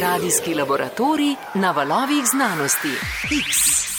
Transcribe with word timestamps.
Radijski 0.00 0.54
laboratorij 0.54 1.34
na 1.54 1.70
valovih 1.70 2.24
znanosti. 2.34 2.92
X. 3.48 3.95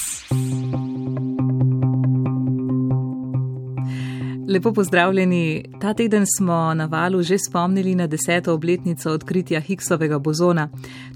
Lepo 4.57 4.73
pozdravljeni. 4.73 5.63
Ta 5.81 5.93
teden 5.93 6.25
smo 6.37 6.73
na 6.73 6.85
valu 6.85 7.21
že 7.23 7.37
spomnili 7.37 7.95
na 7.95 8.07
deseto 8.07 8.53
obletnico 8.53 9.11
odkritja 9.11 9.59
Higgsovega 9.59 10.19
bozona. 10.19 10.69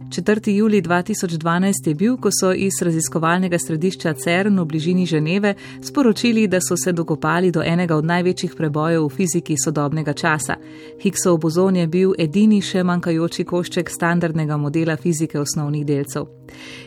4. 0.09 0.49
juli 0.51 0.81
2012 0.81 1.87
je 1.87 1.95
bil, 1.95 2.17
ko 2.17 2.29
so 2.41 2.53
iz 2.53 2.73
raziskovalnega 2.81 3.57
središča 3.67 4.13
CERN 4.13 4.59
v 4.59 4.65
bližini 4.65 5.05
Ženeve 5.05 5.53
sporočili, 5.81 6.47
da 6.47 6.59
so 6.61 6.77
se 6.77 6.91
dokopali 6.91 7.51
do 7.51 7.63
enega 7.65 7.95
od 7.95 8.05
največjih 8.05 8.53
prebojev 8.57 9.05
v 9.05 9.09
fiziki 9.09 9.55
sodobnega 9.65 10.13
časa. 10.13 10.55
Higgsov 11.01 11.37
bozon 11.37 11.75
je 11.75 11.87
bil 11.87 12.11
edini 12.19 12.61
še 12.61 12.83
manjkajoči 12.83 13.43
košček 13.43 13.89
standardnega 13.89 14.57
modela 14.57 14.97
fizike 14.97 15.39
osnovnih 15.39 15.85
delcev. 15.85 16.27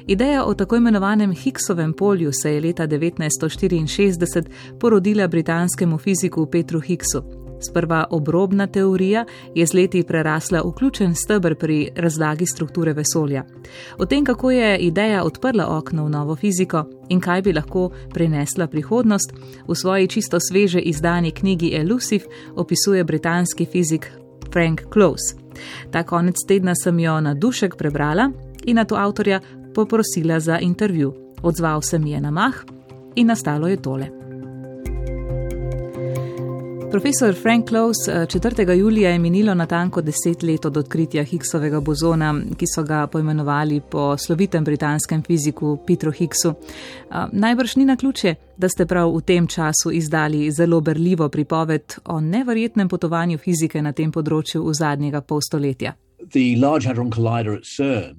Ideja 0.07 0.45
o 0.45 0.55
tako 0.55 0.77
imenovanem 0.77 1.33
Higgsovem 1.33 1.93
polju 1.93 2.33
se 2.33 2.55
je 2.55 2.61
leta 2.61 2.87
1964 2.87 4.45
porodila 4.81 5.29
britanskemu 5.29 5.99
fiziku 5.99 6.44
Petru 6.47 6.81
Higgsu. 6.81 7.23
Sprva 7.61 8.05
obrobna 8.11 8.67
teorija 8.67 9.25
je 9.55 9.67
z 9.67 9.75
leti 9.75 10.03
prerasla 10.03 10.61
v 10.65 10.73
ključen 10.73 11.15
stebr 11.15 11.55
pri 11.55 11.89
razlagi 11.97 12.47
strukture 12.47 12.93
vesolja. 12.93 13.45
O 13.99 14.07
tem, 14.07 14.25
kako 14.25 14.51
je 14.51 14.79
ideja 14.79 15.25
odprla 15.25 15.77
okno 15.77 16.05
v 16.05 16.11
novo 16.11 16.37
fiziko 16.37 16.85
in 17.09 17.21
kaj 17.21 17.43
bi 17.43 17.53
lahko 17.53 17.91
prinesla 18.15 18.67
prihodnost, 18.67 19.33
v 19.69 19.75
svoji 19.75 20.09
čisto 20.09 20.39
sveže 20.41 20.81
izdani 20.81 21.31
knjigi 21.31 21.75
Elusive 21.75 22.25
opisuje 22.57 23.05
britanski 23.05 23.65
fizik 23.65 24.13
Frank 24.53 24.83
Close. 24.93 25.37
Ta 25.91 26.03
konec 26.03 26.37
tedna 26.49 26.75
sem 26.75 26.99
jo 26.99 27.21
na 27.21 27.35
dušek 27.35 27.77
prebrala 27.77 28.31
in 28.65 28.77
na 28.77 28.85
to 28.85 28.97
avtorja 28.97 29.41
poprosila 29.75 30.41
za 30.41 30.59
intervju. 30.59 31.15
Odzval 31.43 31.83
se 31.83 31.99
mi 31.99 32.11
je 32.11 32.21
na 32.21 32.31
mah 32.31 32.55
in 33.15 33.27
nastalo 33.27 33.69
je 33.69 33.83
tole. 33.83 34.24
Profesor 36.95 37.35
Frank 37.35 37.71
4. 37.71 38.71
Eh, 38.71 38.77
julija 38.77 39.11
je 39.11 39.19
minilo 39.19 39.55
natanko 39.55 40.03
deset 40.03 40.43
let 40.43 40.65
od 40.65 40.77
odkritja 40.77 41.25
Higgsovega 41.25 41.81
bozona, 41.81 42.35
ki 42.59 42.67
so 42.75 42.83
ga 42.83 43.07
poimenovali 43.07 43.81
po 43.91 44.17
slovitem 44.17 44.65
britanskem 44.65 45.23
fiziku 45.23 45.79
Petru 45.87 46.13
Higgsu. 46.13 46.49
Eh, 46.49 47.15
najbrž 47.33 47.77
ni 47.77 47.85
na 47.85 47.97
ključe, 47.97 48.35
da 48.57 48.69
ste 48.69 48.87
prav 48.87 49.11
v 49.17 49.21
tem 49.21 49.47
času 49.47 49.91
izdali 49.91 50.51
zelo 50.51 50.81
berljivo 50.81 51.29
pripoved 51.29 51.95
o 52.05 52.21
neverjetnem 52.21 52.89
potovanju 52.89 53.39
fizike 53.39 53.83
na 53.83 53.93
tem 53.93 54.13
področju 54.13 54.63
v 54.63 54.75
zadnjega 54.75 55.21
pol 55.21 55.43
stoletja. 55.43 55.97
The 56.31 56.55
Large 56.57 56.87
Hadron 56.87 57.11
Collider 57.11 57.57
at 57.57 57.65
CERN 57.65 58.15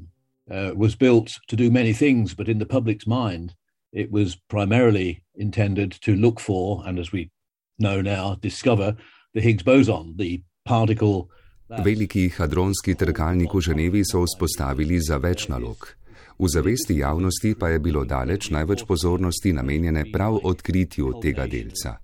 uh, 0.51 0.75
was 0.75 0.95
built 0.95 1.39
to 1.47 1.55
do 1.55 1.71
many 1.71 1.93
things, 1.93 2.35
but 2.35 2.49
in 2.49 2.59
the 2.59 2.67
public's 2.67 3.07
mind, 3.07 3.55
it 3.93 4.11
was 4.11 4.35
primarily 4.49 5.23
intended 5.35 5.95
to 6.01 6.11
look 6.11 6.41
for, 6.41 6.83
and 6.85 6.99
as 6.99 7.13
we 7.13 7.29
know 7.77 8.01
now, 8.01 8.35
discover 8.41 8.95
the 9.33 9.41
Higgs 9.41 9.63
boson, 9.63 10.15
the 10.17 10.41
particle. 10.65 11.29
Veliki 11.69 12.29
hadronski 12.29 12.95
trkalnik 12.95 13.53
v 13.53 13.61
Ženevi 13.61 14.03
so 14.05 14.21
vzpostavili 14.23 14.99
za 15.01 15.17
več 15.17 15.47
nalog. 15.49 15.95
V 16.37 16.47
zavesti 16.47 16.97
javnosti 16.99 17.55
pa 17.59 17.69
je 17.69 17.79
bilo 17.79 18.03
daleč 18.05 18.49
največ 18.51 18.83
pozornosti 18.85 19.53
namenjene 19.53 20.05
prav 20.11 20.39
odkritju 20.43 21.19
tega 21.23 21.47
delca. 21.47 21.97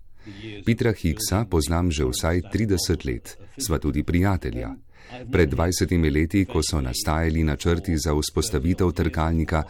Petra 0.65 0.93
Higgsa 0.93 1.45
poznam 1.45 1.91
že 1.91 2.05
vsaj 2.05 2.41
30 2.53 3.05
let, 3.05 3.37
sva 3.57 3.77
tudi 3.77 4.03
prijatelja. 4.03 4.71
Pred 5.31 5.49
20 5.53 6.11
leti, 6.13 6.45
ko 6.45 6.61
so 6.63 6.81
nastajali 6.81 7.43
načrti 7.43 7.97
za 7.97 8.13
vzpostavitev 8.15 8.91
trkalnika, 8.91 9.63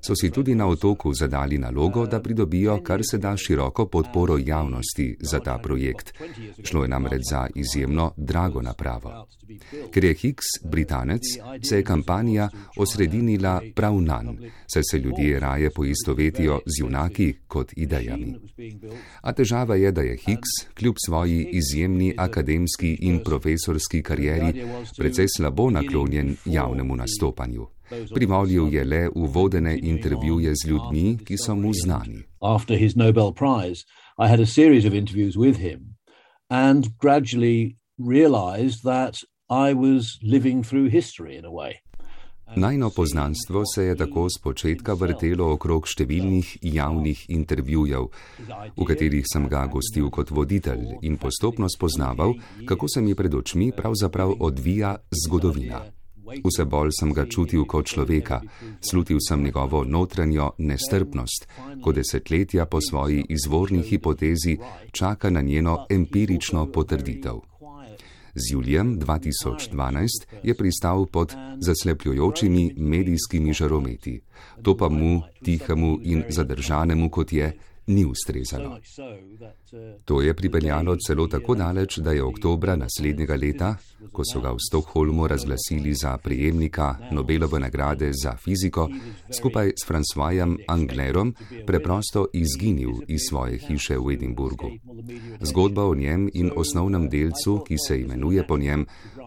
so 0.00 0.14
si 0.14 0.30
tudi 0.30 0.54
na 0.54 0.66
otoku 0.66 1.14
zadali 1.14 1.58
nalogo, 1.58 2.06
da 2.06 2.20
pridobijo 2.20 2.80
kar 2.82 3.00
se 3.10 3.18
da 3.18 3.36
široko 3.36 3.86
podporo 3.86 4.38
javnosti 4.38 5.16
za 5.20 5.40
ta 5.40 5.58
projekt. 5.58 6.12
Šlo 6.64 6.82
je 6.82 6.88
namreč 6.88 7.22
za 7.30 7.46
izjemno 7.54 8.12
drago 8.16 8.62
napravo. 8.62 9.26
Ker 9.92 10.04
je 10.04 10.14
Higgs 10.14 10.46
britanec, 10.64 11.22
se 11.68 11.76
je 11.76 11.82
kampanja 11.82 12.48
osredinila 12.76 13.62
prav 13.74 14.00
nanj, 14.00 14.36
saj 14.66 14.82
se 14.90 14.98
ljudje 14.98 15.40
raje 15.40 15.70
poistovetijo 15.70 16.60
z 16.66 16.80
junaki 16.80 17.34
kot 17.46 17.72
idejami. 17.76 18.34
A 19.20 19.32
težava 19.32 19.76
je, 19.76 19.92
da 19.92 20.00
je 20.00 20.16
Higgs, 20.16 20.50
kljub 20.74 20.94
svoji 21.06 21.48
izjemni 21.52 22.14
akademski 22.16 22.94
in 23.00 23.20
profesorski 23.24 24.02
karieri, 24.02 24.66
precej 24.98 25.26
slabo 25.36 25.70
naklonjen 25.70 26.36
javnemu 26.44 26.96
nastopanju. 26.96 27.66
Privolil 28.14 28.74
je 28.74 28.84
le 28.84 29.08
v 29.14 29.26
vodene 29.32 29.78
intervjuje 29.82 30.52
z 30.54 30.68
ljudmi, 30.68 31.18
ki 31.24 31.36
so 31.38 31.54
mu 31.54 31.72
znani. 31.74 32.22
Najno 42.56 42.90
poznanstvo 42.90 43.62
se 43.74 43.84
je 43.84 43.96
tako 43.96 44.28
z 44.30 44.38
početka 44.42 44.94
vrtelo 44.94 45.48
okrog 45.52 45.88
številnih 45.90 46.58
javnih 46.62 47.24
intervjujev, 47.34 48.06
v 48.76 48.86
katerih 48.86 49.26
sem 49.26 49.48
ga 49.50 49.64
gostil 49.66 50.06
kot 50.14 50.30
voditelj 50.30 51.02
in 51.02 51.18
postopno 51.18 51.66
spoznaval, 51.68 52.36
kako 52.66 52.88
se 52.88 53.02
mi 53.02 53.18
pred 53.18 53.34
očmi 53.34 53.72
pravzaprav 53.74 54.36
odvija 54.38 54.94
zgodovina. 55.26 55.82
Vse 56.44 56.64
bolj 56.64 56.90
sem 57.00 57.12
ga 57.12 57.26
čutil 57.26 57.64
kot 57.64 57.86
človeka, 57.86 58.40
slutil 58.90 59.18
sem 59.28 59.42
njegovo 59.42 59.84
notranjo 59.84 60.50
nestrpnost, 60.58 61.48
ko 61.82 61.92
desetletja 61.92 62.66
po 62.66 62.80
svoji 62.80 63.24
izvorni 63.28 63.82
hipotezi 63.82 64.58
čaka 64.92 65.30
na 65.30 65.40
njeno 65.40 65.86
empirično 65.90 66.66
potrditev. 66.72 67.40
Z 68.34 68.52
julijem 68.52 68.98
2012 69.00 70.06
je 70.42 70.54
pristal 70.54 71.06
pod 71.06 71.34
zaslepljujočimi 71.58 72.74
medijskimi 72.76 73.52
žarometi. 73.52 74.20
To 74.62 74.76
pa 74.76 74.88
mu, 74.88 75.22
tihemu 75.44 75.98
in 76.02 76.24
zadržanemu 76.28 77.10
kot 77.10 77.32
je, 77.32 77.52
ni 77.86 78.04
ustrezalo. 78.04 78.78
To 80.04 80.22
je 80.22 80.34
pripeljalo 80.34 80.96
celo 80.96 81.26
tako 81.26 81.54
daleč, 81.54 81.98
da 81.98 82.12
je 82.12 82.22
oktobra 82.22 82.76
naslednjega 82.76 83.36
leta, 83.36 83.76
ko 84.12 84.22
so 84.32 84.40
ga 84.40 84.50
v 84.50 84.58
Stokholmu 84.68 85.26
razglasili 85.26 85.94
za 85.94 86.16
prijemnika 86.18 86.96
Nobelove 87.12 87.60
nagrade 87.60 88.10
za 88.22 88.36
fiziko, 88.36 88.88
skupaj 89.36 89.72
s 89.82 89.86
Francoisom 89.86 90.58
Anglerom 90.68 91.34
preprosto 91.66 92.26
izginil 92.32 92.90
iz 93.08 93.20
svoje 93.28 93.58
hiše 93.58 93.98
v 93.98 94.12
Edinburgu. 94.12 94.70
Zgodba 95.40 95.84
o 95.84 95.94
njem 95.94 96.30
in 96.34 96.50
osnovnem 96.56 97.08
delcu, 97.08 97.62
ki 97.68 97.76
se 97.78 98.00
imenuje 98.00 98.46
po 98.46 98.58
njem, 98.58 98.86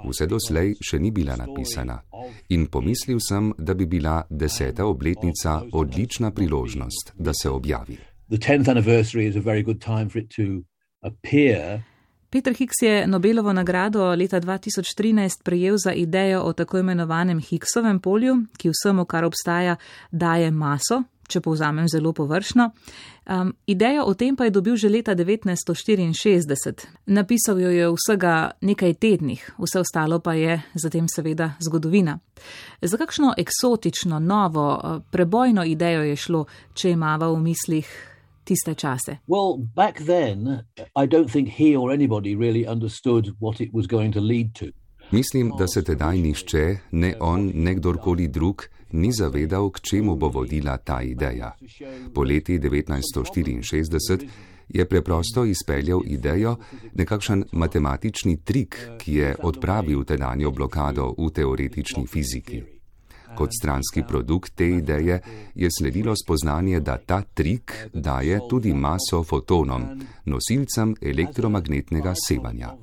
vse 0.09 0.27
doslej 0.27 0.75
še 0.81 0.99
ni 0.99 1.11
bila 1.11 1.35
napisana. 1.35 2.01
In 2.49 2.67
pomislil 2.67 3.19
sem, 3.19 3.53
da 3.57 3.73
bi 3.73 3.85
bila 3.85 4.23
deseta 4.29 4.85
obletnica 4.85 5.61
odlična 5.71 6.31
priložnost, 6.31 7.13
da 7.17 7.33
se 7.33 7.49
objavi 7.49 8.08
the 8.29 8.37
10th 8.37 8.67
anniversary 8.67 9.25
is 9.25 9.35
a 9.35 9.41
very 9.41 9.63
good 9.63 9.81
time 9.81 10.09
for 10.09 10.19
it 10.19 10.29
to 10.29 10.63
appear. 11.03 11.83
Peter 12.29 12.53
Higgs 12.53 12.81
je 12.81 13.07
Nobelovo 13.07 13.53
nagrado 13.53 14.15
leta 14.15 14.41
2013 14.41 15.43
prejel 15.43 15.77
za 15.77 15.93
idejo 15.93 16.41
o 16.41 16.53
tako 16.53 16.77
imenovanem 16.77 17.39
Higgsovem 17.39 17.99
polju, 17.99 18.35
ki 18.57 18.69
vsemu, 18.69 19.05
kar 19.05 19.25
obstaja, 19.25 19.75
daje 20.11 20.51
maso, 20.51 21.03
če 21.27 21.41
povzamem 21.41 21.87
zelo 21.89 22.13
površno. 22.13 22.69
Um, 23.29 23.53
idejo 23.65 24.03
o 24.05 24.13
tem 24.13 24.35
pa 24.35 24.45
je 24.45 24.51
dobil 24.51 24.75
že 24.75 24.89
leta 24.89 25.15
1964. 25.15 26.85
Napisal 27.05 27.61
jo 27.61 27.69
je 27.69 27.89
vsega 27.97 28.51
nekaj 28.61 28.93
tednih, 28.93 29.51
vse 29.57 29.79
ostalo 29.79 30.19
pa 30.19 30.33
je 30.33 30.61
zatem 30.73 31.09
seveda 31.09 31.55
zgodovina. 31.59 32.19
Za 32.81 32.97
kakšno 32.97 33.33
eksotično, 33.37 34.19
novo, 34.19 34.69
uh, 34.77 35.01
prebojno 35.11 35.65
idejo 35.65 36.03
je 36.03 36.15
šlo, 36.15 36.45
če 36.73 36.93
imava 36.93 37.33
v 37.33 37.41
mislih 37.41 37.89
tiste 38.49 38.73
čase? 38.75 39.17
Well, 39.27 39.49
back 39.75 39.95
then, 40.05 40.65
I 41.03 41.05
don't 41.07 41.31
think 41.31 41.47
he 41.59 41.75
or 41.77 41.93
anybody 41.93 42.35
really 42.35 42.65
understood 42.67 43.23
what 43.39 43.61
it 43.61 43.69
was 43.73 43.85
going 43.87 44.13
to 44.13 44.21
lead 44.21 44.53
to. 44.59 44.65
Mislim, 45.11 45.51
da 45.57 45.67
se 45.67 45.83
tedaj 45.83 46.17
nišče, 46.17 46.77
ne 46.91 47.15
on, 47.19 47.51
ne 47.55 47.75
kdorkoli 47.75 48.27
drug, 48.27 48.61
ni 48.91 49.11
zavedal, 49.11 49.69
k 49.71 49.79
čemu 49.81 50.15
bo 50.15 50.29
vodila 50.29 50.77
ta 50.77 51.01
ideja. 51.01 51.55
Po 52.13 52.23
leti 52.23 52.59
1964 52.59 54.27
je 54.69 54.85
preprosto 54.85 55.45
izpeljal 55.45 56.01
idejo, 56.05 56.55
nekakšen 56.93 57.43
matematični 57.51 58.37
trik, 58.37 58.77
ki 58.97 59.13
je 59.13 59.35
odpravil 59.43 60.03
tedanjo 60.03 60.51
blokado 60.51 61.13
v 61.17 61.31
teoretični 61.33 62.07
fiziki. 62.07 62.78
Kot 63.35 63.49
stranski 63.61 64.03
produkt 64.07 64.55
te 64.55 64.69
ideje 64.69 65.21
je 65.55 65.69
sledilo 65.79 66.15
spoznanje, 66.15 66.79
da 66.79 66.97
ta 66.97 67.21
trik 67.21 67.73
daje 67.93 68.39
tudi 68.49 68.73
maso 68.73 69.23
fotonom, 69.23 69.83
nosilcem 70.25 70.95
elektromagnetnega 71.01 72.13
sevanja. 72.27 72.73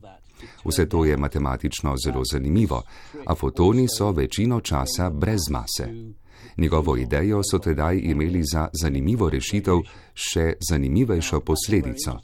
Vse 0.64 0.88
to 0.88 1.04
je 1.04 1.16
matematično 1.16 1.94
zelo 2.04 2.22
zanimivo, 2.32 2.82
a 3.26 3.34
fotoni 3.34 3.86
so 3.88 4.10
večino 4.10 4.60
časa 4.60 5.10
brez 5.10 5.50
mase. 5.50 5.88
Njegovo 6.56 6.96
idejo 6.96 7.42
so 7.50 7.58
tedaj 7.58 8.00
imeli 8.02 8.42
za 8.52 8.68
zanimivo 8.82 9.30
rešitev 9.30 9.80
še 10.14 10.52
zanimivejšo 10.70 11.40
posledico. 11.40 12.18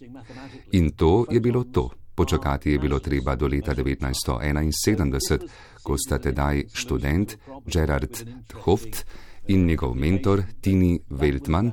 In 0.73 0.91
to 0.91 1.27
je 1.31 1.41
bilo 1.41 1.65
to. 1.65 1.91
Počakati 2.15 2.71
je 2.71 2.79
bilo 2.79 2.99
treba 2.99 3.35
do 3.35 3.47
leta 3.47 3.75
1971, 3.75 5.49
ko 5.83 5.97
sta 5.99 6.19
tedaj 6.19 6.65
študent 6.75 7.37
Gerard 7.67 8.25
Hoft 8.65 9.05
in 9.49 9.67
njegov 9.67 9.95
mentor 9.95 10.43
Tini 10.61 11.01
Weltman 11.11 11.73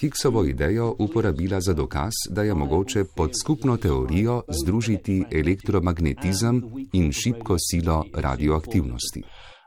Higgsovo 0.00 0.44
idejo 0.44 0.96
uporabila 0.98 1.60
za 1.60 1.72
dokaz, 1.72 2.12
da 2.30 2.42
je 2.42 2.54
mogoče 2.54 3.04
pod 3.16 3.30
skupno 3.42 3.76
teorijo 3.76 4.42
združiti 4.48 5.24
elektromagnetizem 5.32 6.62
in 6.92 7.12
šibko 7.12 7.56
silo 7.70 8.04
radioaktivnosti. 8.14 9.22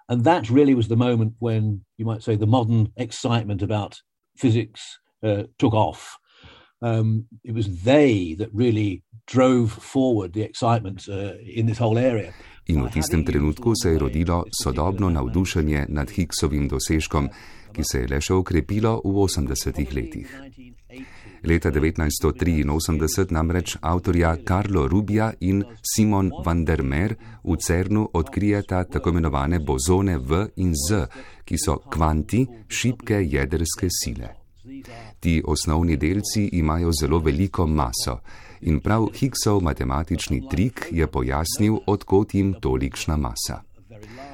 And 0.07 0.23
that 0.23 0.45
really 0.49 0.75
was 0.75 0.87
the 0.87 0.95
moment 0.95 1.33
when 1.39 1.63
you 1.97 2.05
might 2.11 2.23
say 2.23 2.37
the 2.37 2.45
modern 2.45 2.87
excitement 2.95 3.61
about 3.61 3.95
physics 4.41 4.81
uh, 5.23 5.43
took 5.57 5.73
off. 5.73 5.99
Um, 6.81 7.27
it 7.43 7.55
was 7.55 7.65
they 7.83 8.35
that 8.37 8.49
really 8.53 9.01
drove 9.33 9.69
forward 9.71 10.33
the 10.33 10.43
excitement 10.43 11.07
uh, 11.07 11.33
in 11.55 11.65
this 11.65 11.79
whole 11.79 11.99
area. 11.99 12.31
In 12.65 12.83
v 12.85 12.89
tistem 12.89 13.25
trenutku 13.25 13.73
se 13.75 13.89
je 13.89 13.99
rodilo 13.99 14.45
sodobno 14.63 15.09
navdušenje 15.09 15.85
nad 15.89 16.09
Higgsovim 16.09 16.67
dosežkom, 16.67 17.29
ki 17.73 17.83
se 17.83 17.99
je 17.99 18.07
le 18.07 18.21
še 18.21 18.33
okrepilo 18.33 19.01
v 19.03 19.15
80-ih 19.25 19.93
letih. 19.93 20.29
Leta 21.43 21.71
1983 21.71 23.31
namreč 23.31 23.77
avtorja 23.81 24.35
Karlo 24.45 24.87
Rubija 24.87 25.31
in 25.39 25.63
Simon 25.81 26.31
van 26.45 26.65
der 26.65 26.83
Meer 26.83 27.15
v 27.43 27.55
CERNu 27.57 28.09
odkrijeta 28.13 28.83
tako 28.83 29.09
imenovane 29.09 29.59
bozone 29.59 30.17
V 30.17 30.49
in 30.57 30.73
Z, 30.75 31.07
ki 31.45 31.57
so 31.57 31.79
kvanti 31.89 32.45
šibke 32.67 33.23
jedrske 33.23 33.89
sile. 33.89 34.35
Ti 35.19 35.41
osnovni 35.45 35.97
delci 35.97 36.49
imajo 36.53 36.91
zelo 36.91 37.19
veliko 37.19 37.67
maso 37.67 38.19
in 38.61 38.79
prav 38.79 39.07
Higgsov 39.13 39.61
matematični 39.63 40.43
trik 40.51 40.87
je 40.91 41.07
pojasnil, 41.07 41.79
odkot 41.87 42.33
jim 42.33 42.53
tolikšna 42.61 43.17
masa. 43.17 43.63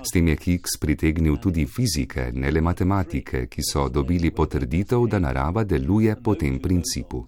S 0.06 0.14
tem 0.14 0.28
je 0.28 0.38
Higgs 0.44 0.78
pritegnil 0.80 1.38
tudi 1.42 1.66
fizike, 1.66 2.30
ne 2.34 2.52
le 2.52 2.62
matematike, 2.62 3.48
ki 3.50 3.64
so 3.66 3.88
dobili 3.90 4.30
potrditev, 4.32 5.08
da 5.10 5.20
narava 5.20 5.64
deluje 5.64 6.16
po 6.24 6.36
tem 6.36 6.60
principu. 6.62 7.26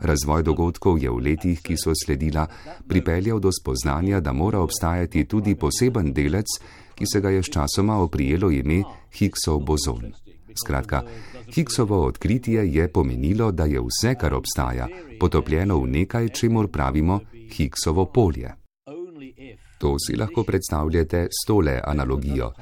Razvoj 0.00 0.42
dogodkov 0.42 0.98
je 0.98 1.10
v 1.10 1.22
letih, 1.22 1.62
ki 1.62 1.78
so 1.78 1.94
sledila, 1.94 2.46
pripeljal 2.88 3.40
do 3.40 3.52
spoznanja, 3.52 4.20
da 4.20 4.32
mora 4.32 4.60
obstajati 4.60 5.24
tudi 5.24 5.54
poseben 5.54 6.12
delec, 6.12 6.58
ki 6.96 7.06
se 7.06 7.20
ga 7.20 7.30
je 7.30 7.42
sčasoma 7.42 8.00
oprijelo 8.02 8.50
ime 8.50 8.82
Higgsov 9.14 9.62
bozon. 9.62 10.25
Skratka, 10.64 11.02
Higgsovo 11.54 12.06
odkritje 12.06 12.74
je 12.74 12.88
pomenilo, 12.88 13.52
da 13.52 13.64
je 13.64 13.80
vse, 13.80 14.14
kar 14.14 14.34
obstaja, 14.34 14.88
potopljeno 15.20 15.78
v 15.80 15.86
nekaj, 15.86 16.28
čemu 16.28 16.68
pravimo 16.68 17.20
Higgsovo 17.52 18.04
polje. 18.04 18.54
To 19.78 19.96
si 19.98 20.16
lahko 20.16 20.42
predstavljate 20.42 21.28
s 21.30 21.46
tole 21.46 21.80
analogijo. 21.84 22.52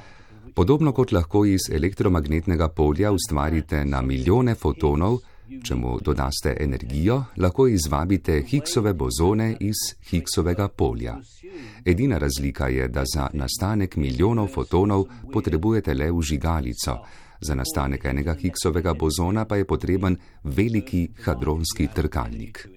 Podobno 0.55 0.93
kot 0.93 1.13
lahko 1.13 1.45
iz 1.45 1.71
elektromagnetnega 1.73 2.69
polja 2.69 3.13
ustvarite 3.13 3.85
na 3.85 4.03
milijone 4.03 4.55
fotonov, 4.55 5.19
če 5.65 5.75
mu 5.75 5.99
dodaste 6.01 6.57
energijo, 6.61 7.25
lahko 7.37 7.67
izvabite 7.69 8.43
Higgsove 8.49 8.93
bozone 8.95 9.57
iz 9.61 9.83
Higgsovega 10.11 10.69
polja. 10.69 11.17
Edina 11.85 12.19
razlika 12.19 12.69
je, 12.69 12.89
da 12.89 13.05
za 13.15 13.29
nastanek 13.33 13.97
milijonov 13.97 14.49
fotonov 14.55 15.05
potrebujete 15.33 15.95
le 15.95 16.11
vžigalico, 16.13 16.97
za 17.47 17.55
nastanek 17.55 18.05
enega 18.05 18.35
Higgsovega 18.35 18.95
bozona 18.95 19.45
pa 19.45 19.57
je 19.57 19.65
potreben 19.65 20.17
veliki 20.45 21.09
hadronski 21.25 21.89
trkalnik. 21.95 22.69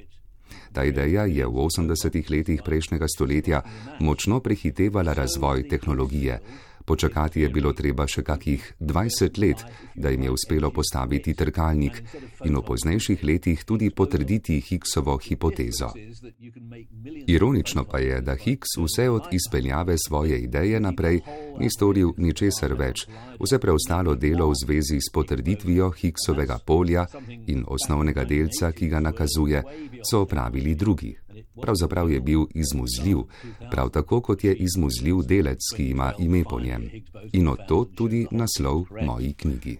Ta 0.74 0.84
ideja 0.84 1.25
je 1.25 1.46
v 1.46 1.66
80-ih 1.66 2.30
letih 2.30 2.62
prejšnjega 2.66 3.08
stoletja 3.08 3.62
močno 4.00 4.40
prehitevala 4.40 5.14
razvoj 5.14 5.68
tehnologije. 5.69 6.42
Počakati 6.88 7.42
je 7.42 7.50
bilo 7.50 7.74
treba 7.75 8.06
še 8.07 8.22
kakih 8.24 8.63
20 8.80 9.39
let, 9.44 9.63
da 9.95 10.10
jim 10.10 10.24
je 10.24 10.31
uspelo 10.31 10.69
postaviti 10.72 11.34
trkalnik 11.36 12.00
in 12.48 12.56
v 12.56 12.62
poznejših 12.63 13.25
letih 13.28 13.66
tudi 13.68 13.89
potrditi 13.92 14.62
Higgsovo 14.63 15.18
hipotezo. 15.18 15.92
Ironično 17.28 17.84
pa 17.84 18.00
je, 18.00 18.22
da 18.22 18.38
Higgs 18.39 18.78
vse 18.80 19.10
od 19.10 19.28
izpeljave 19.31 19.98
svoje 20.00 20.39
ideje 20.39 20.80
naprej 20.80 21.19
ni 21.60 21.68
storil 21.69 22.16
ničesar 22.18 22.74
več. 22.80 23.04
Vse 23.36 23.60
preostalo 23.60 24.16
delo 24.16 24.48
v 24.48 24.56
zvezi 24.63 25.04
s 25.04 25.12
potrditvijo 25.12 25.92
Higgsovega 25.92 26.62
polja 26.66 27.04
in 27.51 27.66
osnovnega 27.68 28.24
delca, 28.24 28.72
ki 28.72 28.88
ga 28.88 29.04
nakazuje, 29.04 29.63
so 30.07 30.24
opravili 30.24 30.75
drugi 30.75 31.18
pravzaprav 31.62 32.12
je 32.12 32.19
bil 32.22 32.45
izmuzljiv, 32.56 33.18
prav 33.72 33.89
tako 33.89 34.22
kot 34.22 34.44
je 34.44 34.56
izmuzljiv 34.56 35.22
delec, 35.28 35.60
ki 35.75 35.89
ima 35.89 36.13
ime 36.19 36.44
po 36.44 36.60
njem. 36.60 36.89
In 37.34 37.48
od 37.48 37.57
to 37.68 37.86
tudi 37.95 38.28
naslov 38.31 38.86
moji 39.06 39.34
knjigi. 39.34 39.78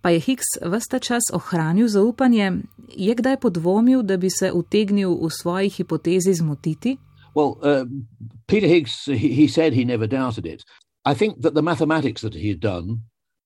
Pa 0.00 0.10
je 0.10 0.20
Higgs 0.20 0.46
vsta 0.62 0.98
čas 0.98 1.22
ohranil 1.32 1.88
zaupanje, 1.88 2.52
je 2.96 3.14
kdaj 3.14 3.40
podvomil, 3.40 4.02
da 4.02 4.16
bi 4.16 4.30
se 4.30 4.52
utegnil 4.52 5.16
v 5.22 5.30
svoji 5.30 5.68
hipotezi 5.68 6.34
zmotiti? 6.34 6.96
Well, 7.34 7.58
uh, 7.60 7.88
Peter 8.46 8.68
Higgs, 8.68 8.92
he, 9.06 9.28
he 9.28 9.48
said 9.48 9.74
he 9.74 9.84
never 9.84 10.06
doubted 10.06 10.46
it. 10.46 10.62
I 11.04 11.14
think 11.14 11.42
that 11.42 11.54
the 11.54 11.62
mathematics 11.62 12.22
that 12.22 12.34
he 12.34 12.48
had 12.48 12.60
done 12.60 13.02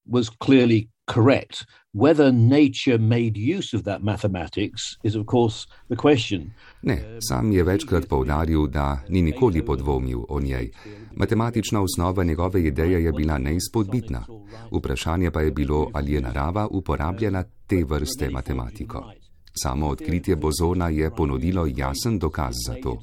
was 0.07 0.31
clearly 0.31 0.89
correct. 1.15 1.67
Whether 1.93 2.33
nature 2.33 2.99
made 2.99 3.37
use 3.37 3.77
of 3.77 3.83
that 3.85 4.03
mathematics 4.03 4.83
is, 5.03 5.17
of 5.17 5.27
course, 5.27 5.67
the 5.89 5.97
question. 5.97 6.51
Ne, 6.83 7.19
sam 7.21 7.53
je 7.53 7.65
večkrat 7.65 8.09
povdaril, 8.09 8.67
da 8.67 8.99
ni 9.09 9.23
nikoli 9.23 9.65
podvomil 9.65 10.21
o 10.29 10.41
njej. 10.41 10.71
Matematična 11.17 11.81
osnova 11.81 12.25
njegove 12.25 12.65
ideje 12.65 13.05
je 13.05 13.13
bila 13.13 13.39
neizpodbitna. 13.39 14.27
Vprašanje 14.73 15.31
pa 15.31 15.41
je 15.41 15.51
bilo, 15.51 15.91
ali 15.93 16.13
je 16.13 16.21
narava 16.21 16.69
uporabljala 16.71 17.45
te 17.67 17.85
vrste 17.85 18.31
matematiko. 18.31 19.13
Samo 19.53 19.89
odkritje 19.89 20.37
bozona 20.37 20.89
je 20.89 21.11
ponudilo 21.11 21.67
jasen 21.67 22.19
dokaz 22.19 22.55
za 22.67 22.75
to. 22.83 22.99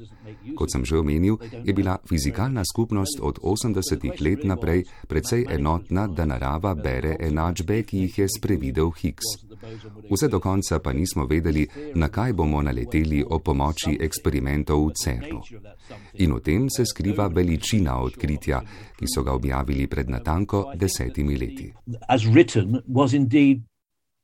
Kot 0.55 0.71
sem 0.71 0.85
že 0.85 0.97
omenil, 0.97 1.37
je 1.63 1.73
bila 1.73 1.97
fizikalna 2.09 2.63
skupnost 2.65 3.19
od 3.21 3.39
80-ih 3.39 4.21
let 4.21 4.43
naprej 4.43 4.83
precej 5.07 5.45
enotna, 5.49 6.07
da 6.07 6.25
narava 6.25 6.73
bere 6.75 7.15
enačbe, 7.19 7.83
ki 7.83 7.97
jih 7.97 8.19
je 8.19 8.27
sprevidel 8.37 8.91
Higgs. 8.91 9.27
Vse 10.11 10.27
do 10.27 10.39
konca 10.39 10.79
pa 10.79 10.93
nismo 10.93 11.25
vedeli, 11.25 11.67
na 11.95 12.07
kaj 12.07 12.33
bomo 12.33 12.61
naleteli 12.61 13.23
o 13.29 13.39
pomoči 13.39 13.97
eksperimentov 13.99 14.87
v 14.87 14.93
CERN-u. 15.03 15.41
In 16.23 16.33
v 16.33 16.39
tem 16.41 16.69
se 16.69 16.85
skriva 16.85 17.27
veličina 17.27 17.99
odkritja, 17.99 18.61
ki 18.97 19.05
so 19.07 19.23
ga 19.23 19.33
objavili 19.33 19.87
pred 19.87 20.09
natanko 20.09 20.71
desetimi 20.75 21.37
leti 21.37 21.73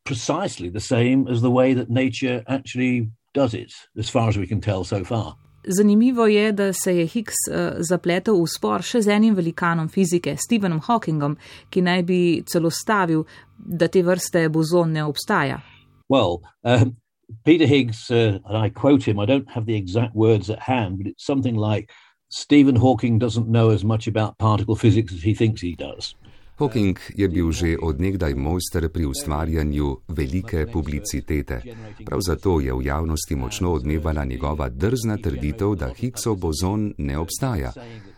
precisely 0.04 0.70
the 0.70 0.80
same 0.80 1.28
as 1.28 1.42
the 1.42 1.52
way 1.52 1.74
that 1.74 1.90
nature 1.90 2.44
actually 2.48 3.10
does 3.34 3.54
it, 3.54 3.74
as 3.98 4.10
far 4.10 4.30
as 4.30 4.38
we 4.38 4.48
can 4.48 4.62
tell 4.62 4.84
so 4.84 5.04
far. 5.04 5.36
Zanimivo 5.68 6.26
je, 6.26 6.52
da 6.52 6.74
se 6.74 6.98
je 6.98 7.06
Higgs 7.06 7.36
uh, 7.52 7.74
zapletel 7.80 8.36
v 8.36 8.48
spor 8.48 8.84
še 8.84 9.02
z 9.02 9.14
enim 9.16 9.36
velikanom 9.36 9.88
fizike, 9.90 10.36
Stephenom 10.36 10.82
Hawkingom, 10.84 11.38
ki 11.72 11.82
naj 11.82 12.04
bi 12.04 12.20
celo 12.44 12.72
stavil, 12.72 13.24
da 13.58 13.88
te 13.88 14.04
vrste 14.04 14.50
bozon 14.52 14.92
ne 14.92 15.06
obstaja. 15.08 15.62
Well, 16.10 16.42
um, 16.66 16.98
Peter 17.46 17.66
Higgs, 17.66 18.12
uh, 18.12 18.40
and 18.46 18.58
I 18.58 18.70
quote 18.70 19.08
him, 19.08 19.20
I 19.20 19.26
don't 19.26 19.50
have 19.52 19.66
the 19.66 19.76
exact 19.76 20.16
words 20.16 20.50
at 20.50 20.60
hand, 20.60 20.98
but 20.98 21.08
it's 21.08 21.26
something 21.26 21.56
like 21.56 21.90
Stephen 22.30 22.76
Hawking 22.76 23.18
doesn't 23.18 23.48
know 23.48 23.70
as 23.70 23.86
much 23.86 24.08
about 24.08 24.38
particle 24.38 24.76
physics 24.76 25.14
as 25.14 25.24
he 25.24 25.34
thinks 25.34 25.62
he 25.62 25.76
does. 25.76 26.14
Hawking 26.58 27.00
je 27.16 27.28
bil 27.30 27.52
že 27.52 27.78
odnegdaj 27.82 28.36
mojster 28.36 28.90
pri 28.90 29.06
ustvarjanju 29.06 29.98
velike 30.08 30.68
publicitete. 30.74 31.62
Prav 32.06 32.20
zato 32.22 32.60
je 32.60 32.74
v 32.74 32.86
javnosti 32.86 33.36
močno 33.36 33.74
odmevala 33.74 34.26
njegova 34.26 34.70
drzna 34.70 35.18
trditev, 35.18 35.76
da 35.76 35.90
Higgsov 35.98 36.36
bozon 36.36 36.94
ne 36.98 37.18
obstaja. 37.18 37.74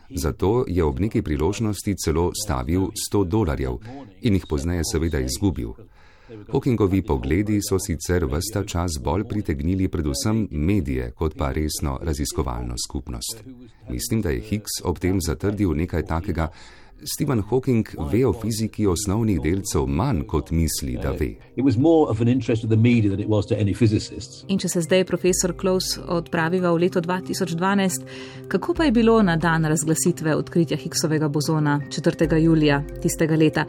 Zato 0.10 0.65
je 0.68 0.84
ob 0.84 1.00
neki 1.00 1.22
priložnosti 1.22 1.96
celo 1.96 2.32
stavil 2.36 2.92
100 3.12 3.24
dolarjev 3.25 3.80
in 4.22 4.34
jih 4.34 4.46
pozneje 4.50 4.84
seveda 4.92 5.20
izgubil. 5.20 5.72
Hawkingovi 6.51 7.01
pogledi 7.01 7.60
so 7.62 7.77
sicer 7.80 8.25
vsta 8.25 8.63
čas 8.63 8.98
bolj 9.04 9.24
pritegnili 9.30 9.88
predvsem 9.88 10.48
medije, 10.51 11.12
kot 11.12 11.38
pa 11.38 11.51
resno 11.51 12.00
raziskovalno 12.01 12.75
skupnost. 12.88 13.44
Mislim, 13.89 14.22
da 14.22 14.30
je 14.30 14.42
Higgs 14.42 14.82
ob 14.84 15.00
tem 15.00 15.22
zatrdil 15.22 15.75
nekaj 15.77 16.06
takega, 16.06 16.50
Stephen 17.04 17.44
Hawking 17.50 17.88
ve 18.12 18.28
o 18.28 18.34
fiziki 18.34 18.88
osnovnih 18.88 19.42
delcev 19.42 19.88
manj, 19.88 20.22
kot 20.28 20.52
misli, 20.52 20.96
da 21.04 21.12
ve. 21.12 21.36
In 24.48 24.60
če 24.60 24.70
se 24.70 24.82
zdaj 24.82 25.04
profesor 25.06 25.54
Klaus 25.60 25.98
odpraviva 26.00 26.72
v 26.72 26.86
leto 26.86 27.02
2012, 27.04 28.06
kako 28.48 28.74
pa 28.74 28.88
je 28.88 28.92
bilo 28.96 29.22
na 29.22 29.36
dan 29.36 29.66
razglasitve 29.66 30.36
odkritja 30.36 30.78
Higgsovega 30.78 31.28
bozona 31.28 31.82
4. 31.90 32.38
julija 32.42 32.82
tistega 33.04 33.36
leta? 33.36 33.66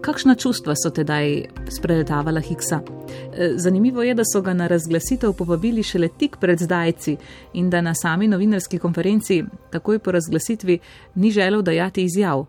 Kakšna 0.00 0.34
čustva 0.34 0.72
so 0.80 0.88
tedaj 0.96 1.34
spreletavala 1.68 2.40
Higgsa? 2.40 2.80
E, 2.80 3.50
zanimivo 3.60 4.02
je, 4.02 4.14
da 4.14 4.24
so 4.24 4.40
ga 4.40 4.54
na 4.56 4.66
razglasitev 4.66 5.34
povabili 5.36 5.82
šele 5.82 6.08
tik 6.08 6.38
pred 6.40 6.58
zdajci 6.58 7.16
in 7.60 7.68
da 7.70 7.80
na 7.84 7.92
sami 7.94 8.28
novinarski 8.28 8.78
konferenci, 8.78 9.42
takoj 9.70 9.98
po 9.98 10.16
razglasitvi, 10.16 10.78
ni 11.14 11.30
želel 11.30 11.62
dajati 11.62 12.04
izjav. 12.08 12.46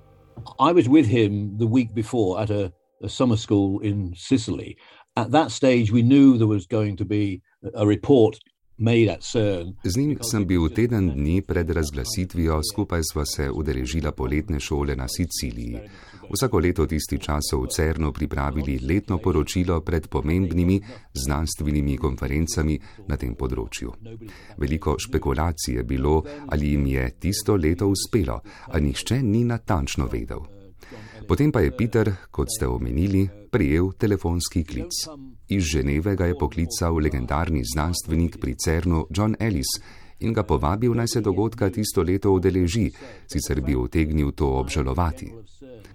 I 0.59 0.71
was 0.71 0.89
with 0.89 1.07
him 1.07 1.57
the 1.57 1.67
week 1.67 1.93
before 1.93 2.39
at 2.39 2.49
a, 2.49 2.73
a 3.01 3.09
summer 3.09 3.37
school 3.37 3.79
in 3.79 4.13
Sicily. 4.15 4.77
At 5.15 5.31
that 5.31 5.51
stage, 5.51 5.91
we 5.91 6.01
knew 6.01 6.37
there 6.37 6.47
was 6.47 6.67
going 6.67 6.97
to 6.97 7.05
be 7.05 7.41
a 7.73 7.85
report 7.85 8.39
Z 9.83 9.97
njim 9.97 10.17
sem 10.31 10.45
bil 10.47 10.69
teden 10.69 11.11
dni 11.13 11.41
pred 11.41 11.69
razglasitvijo, 11.69 12.61
skupaj 12.73 13.01
sva 13.11 13.25
se 13.25 13.51
udeležila 13.51 14.11
poletne 14.11 14.59
šole 14.59 14.95
na 14.95 15.05
Siciliji. 15.07 15.79
Vsako 16.33 16.59
leto 16.59 16.85
tisti 16.85 17.19
čas 17.19 17.45
so 17.51 17.59
v 17.61 17.67
Cernu 17.69 18.11
pripravili 18.13 18.79
letno 18.79 19.17
poročilo 19.17 19.81
pred 19.81 20.07
pomembnimi 20.07 20.81
znanstvenimi 21.13 21.97
konferencami 21.97 22.79
na 23.07 23.17
tem 23.17 23.35
področju. 23.35 23.93
Veliko 24.57 24.95
špekulacij 24.97 25.77
je 25.77 25.83
bilo, 25.83 26.23
ali 26.49 26.71
jim 26.73 26.85
je 26.85 27.05
tisto 27.19 27.55
leto 27.55 27.91
uspelo, 27.91 28.41
a 28.67 28.79
nihče 28.79 29.21
ni 29.21 29.43
natančno 29.43 30.09
vedel. 30.09 30.60
Potem 31.27 31.51
pa 31.51 31.61
je 31.61 31.71
Peter, 31.71 32.11
kot 32.31 32.47
ste 32.49 32.67
omenili, 32.67 33.29
prijel 33.51 33.91
telefonski 33.97 34.63
klic. 34.63 34.91
Iz 35.47 35.63
Ženeve 35.63 36.15
ga 36.15 36.25
je 36.25 36.37
poklical 36.37 36.95
legendarni 36.95 37.63
znanstvenik 37.73 38.37
pri 38.39 38.55
CERN-u 38.55 39.07
John 39.09 39.35
Ellis 39.39 39.71
in 40.21 40.33
ga 40.33 40.43
povabil 40.43 40.93
naj 40.93 41.07
se 41.07 41.21
dogodka 41.21 41.69
tisto 41.69 42.03
leto 42.03 42.31
udeleži, 42.31 42.91
sicer 43.27 43.61
bi 43.61 43.75
utegnil 43.75 44.31
to 44.31 44.47
obžalovati. 44.59 45.31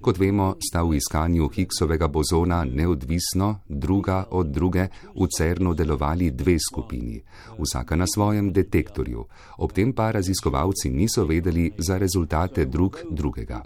Kot 0.00 0.18
vemo, 0.18 0.54
sta 0.60 0.82
v 0.82 0.98
iskanju 1.00 1.48
Higgsovega 1.48 2.08
bozona 2.08 2.64
neodvisno, 2.64 3.62
druga 3.68 4.24
od 4.30 4.50
druge, 4.54 4.88
v 5.14 5.26
CERN-u 5.26 5.74
delovali 5.74 6.30
dve 6.30 6.58
skupini, 6.58 7.22
vsaka 7.58 7.96
na 7.96 8.06
svojem 8.06 8.52
detektorju, 8.52 9.24
ob 9.58 9.72
tem 9.72 9.92
pa 9.92 10.10
raziskovalci 10.10 10.90
niso 10.90 11.24
vedeli 11.24 11.70
za 11.78 11.98
rezultate 11.98 12.64
drug 12.64 12.98
drugega. 13.10 13.62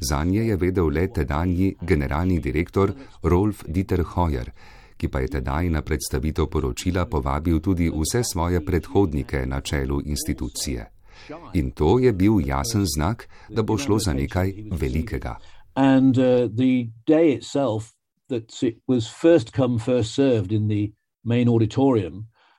Za 0.00 0.24
nje 0.24 0.46
je 0.46 0.56
vedel 0.56 0.88
le 0.88 1.08
tedanji 1.12 1.74
generalni 1.80 2.40
direktor 2.40 2.92
Rolf 3.22 3.64
Dieter 3.68 4.02
Hoyer, 4.14 4.50
ki 4.96 5.08
pa 5.08 5.20
je 5.20 5.28
tedaj 5.28 5.68
na 5.70 5.82
predstavitev 5.82 6.46
poročila 6.46 7.06
povabil 7.06 7.60
tudi 7.60 7.90
vse 7.90 8.22
svoje 8.24 8.64
predhodnike 8.64 9.46
na 9.46 9.60
čelu 9.60 10.00
institucije. 10.04 10.90
In 11.54 11.70
to 11.70 11.98
je 11.98 12.12
bil 12.12 12.40
jasen 12.40 12.86
znak, 12.96 13.28
da 13.48 13.62
bo 13.62 13.78
šlo 13.78 13.98
za 13.98 14.12
nekaj 14.12 14.52
velikega. 14.72 15.36
And, 15.74 16.18
uh, 16.18 16.48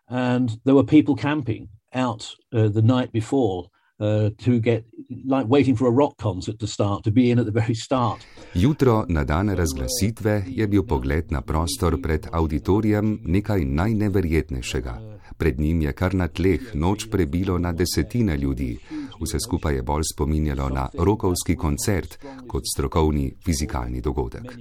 And 0.07 0.49
there 0.65 0.75
were 0.75 0.83
people 0.83 1.15
camping 1.15 1.69
out 1.93 2.35
uh, 2.53 2.67
the 2.67 2.81
night 2.81 3.11
before 3.11 3.69
to 4.45 4.59
get 4.59 4.85
like 5.29 5.47
waiting 5.47 5.77
for 5.77 5.87
a 5.87 5.91
rock 5.91 6.17
concert 6.17 6.59
to 6.59 6.67
start, 6.67 7.03
to 7.03 7.11
be 7.11 7.29
in 7.29 7.39
at 7.39 7.45
the 7.45 7.51
very 7.51 7.75
start. 7.75 8.25
Jutro 8.53 9.05
na 9.07 9.23
dan 9.23 9.49
razglasitve 9.49 10.43
je 10.47 10.67
bil 10.67 10.83
pogled 10.83 11.31
na 11.31 11.41
prostor 11.41 12.01
pred 12.01 12.27
auditorijem 12.31 13.19
nekaj 13.23 13.65
najneverjetnejšega. 13.65 15.11
Pred 15.37 15.59
njim 15.59 15.81
je 15.81 15.93
kar 15.93 16.13
na 16.15 16.27
tleh 16.27 16.61
noč 16.73 17.07
prebilo 17.09 17.57
na 17.57 17.71
desetine 17.71 18.37
ljudi. 18.37 18.77
Vse 19.21 19.39
skupaj 19.45 19.75
je 19.75 19.81
bolj 19.81 20.03
spominjalo 20.13 20.69
na 20.69 20.89
rokovski 20.97 21.55
koncert 21.55 22.17
kot 22.47 22.63
strokovni 22.73 23.33
fizikalni 23.45 24.01
dogodek. 24.01 24.53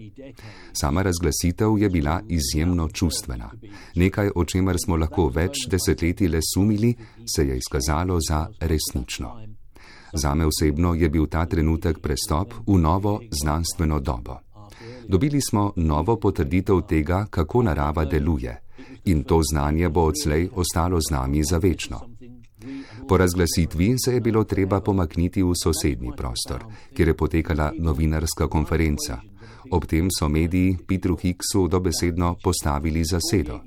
Sama 0.72 1.02
razglasitev 1.02 1.78
je 1.78 1.90
bila 1.90 2.20
izjemno 2.28 2.88
čustvena. 2.88 3.50
Nekaj, 3.94 4.30
o 4.34 4.44
čemer 4.44 4.76
smo 4.84 4.96
lahko 4.96 5.28
več 5.28 5.66
desetletij 5.68 6.28
le 6.28 6.40
sumili, 6.54 6.94
se 7.34 7.46
je 7.48 7.56
izkazalo 7.56 8.18
za 8.28 8.46
resnično. 8.60 9.29
Zame 10.12 10.46
osebno 10.46 10.94
je 10.94 11.08
bil 11.08 11.26
ta 11.26 11.46
trenutek 11.46 11.98
prestop 11.98 12.54
v 12.66 12.78
novo 12.78 13.20
znanstveno 13.42 14.00
dobo. 14.00 14.38
Dobili 15.08 15.40
smo 15.40 15.72
novo 15.76 16.16
potrditev 16.16 16.80
tega, 16.88 17.26
kako 17.30 17.62
narava 17.62 18.04
deluje 18.04 18.62
in 19.04 19.24
to 19.24 19.40
znanje 19.52 19.88
bo 19.88 20.00
odslej 20.00 20.48
ostalo 20.54 20.98
z 21.00 21.12
nami 21.12 21.44
za 21.44 21.58
večno. 21.58 22.00
Po 23.08 23.16
razglasitvi 23.16 23.96
se 24.04 24.14
je 24.14 24.20
bilo 24.20 24.44
treba 24.44 24.80
pomakniti 24.80 25.42
v 25.42 25.52
sosednji 25.64 26.10
prostor, 26.16 26.64
kjer 26.96 27.08
je 27.08 27.16
potekala 27.16 27.72
novinarska 27.78 28.48
konferenca. 28.48 29.20
Ob 29.70 29.86
tem 29.86 30.08
so 30.18 30.28
mediji 30.28 30.76
Petru 30.88 31.16
Higgsu 31.16 31.68
dobesedno 31.68 32.36
postavili 32.44 33.04
zasedo. 33.04 33.60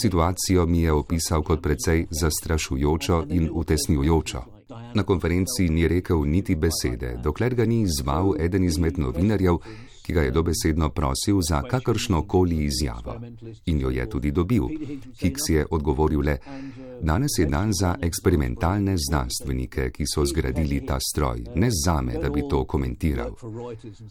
Situacijo 0.00 0.66
mi 0.66 0.80
je 0.80 0.92
opisal 0.92 1.42
kot 1.42 1.62
precej 1.62 2.06
zastrašujočo 2.10 3.26
in 3.30 3.50
utesnjujočo. 3.52 4.59
Na 4.94 5.02
konferenci 5.02 5.68
ni 5.68 5.88
rekel 5.88 6.24
niti 6.26 6.54
besede, 6.54 7.16
dokler 7.22 7.54
ga 7.54 7.64
ni 7.64 7.82
izval 7.82 8.34
eden 8.38 8.64
izmed 8.64 8.98
novinarjev, 8.98 9.58
ki 10.02 10.12
ga 10.12 10.22
je 10.22 10.30
dobesedno 10.30 10.88
prosil 10.88 11.40
za 11.48 11.62
kakršno 11.62 12.22
koli 12.26 12.64
izjavo. 12.64 13.20
In 13.66 13.80
jo 13.80 13.90
je 13.90 14.08
tudi 14.10 14.30
dobil. 14.30 14.62
Higgs 15.20 15.48
je 15.48 15.66
odgovoril 15.70 16.20
le: 16.20 16.38
Danes 17.00 17.38
je 17.38 17.46
dan 17.46 17.70
za 17.72 17.94
eksperimentalne 18.02 18.96
znanstvenike, 18.98 19.90
ki 19.90 20.04
so 20.14 20.24
zgradili 20.26 20.86
ta 20.86 20.98
stroj, 21.00 21.44
ne 21.54 21.68
zame, 21.84 22.18
da 22.22 22.30
bi 22.30 22.42
to 22.50 22.64
komentiral. 22.64 23.30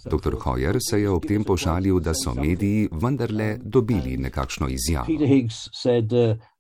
Dr. 0.06 0.36
Hoyer 0.46 0.78
se 0.90 1.02
je 1.02 1.10
ob 1.10 1.26
tem 1.26 1.44
pošalil, 1.44 2.00
da 2.00 2.14
so 2.14 2.34
mediji 2.34 2.90
vendarle 2.92 3.58
dobili 3.64 4.18
nekakšno 4.18 4.68
izjavo. 4.70 5.08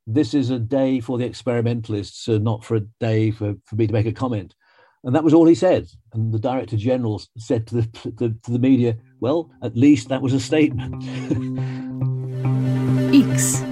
This 0.07 0.33
is 0.33 0.49
a 0.49 0.59
day 0.59 0.99
for 0.99 1.17
the 1.17 1.25
experimentalists, 1.25 2.27
uh, 2.27 2.39
not 2.39 2.63
for 2.63 2.75
a 2.75 2.81
day 2.99 3.31
for, 3.31 3.55
for 3.65 3.75
me 3.75 3.87
to 3.87 3.93
make 3.93 4.07
a 4.07 4.11
comment. 4.11 4.55
And 5.03 5.15
that 5.15 5.23
was 5.23 5.33
all 5.33 5.47
he 5.47 5.55
said. 5.55 5.87
And 6.13 6.33
the 6.33 6.39
director 6.39 6.75
general 6.75 7.21
said 7.37 7.67
to 7.67 7.75
the, 7.75 8.11
to, 8.17 8.29
to 8.43 8.51
the 8.51 8.59
media, 8.59 8.97
well, 9.19 9.49
at 9.63 9.77
least 9.77 10.09
that 10.09 10.21
was 10.21 10.33
a 10.33 10.39
statement. 10.39 11.03
X. 13.13 13.63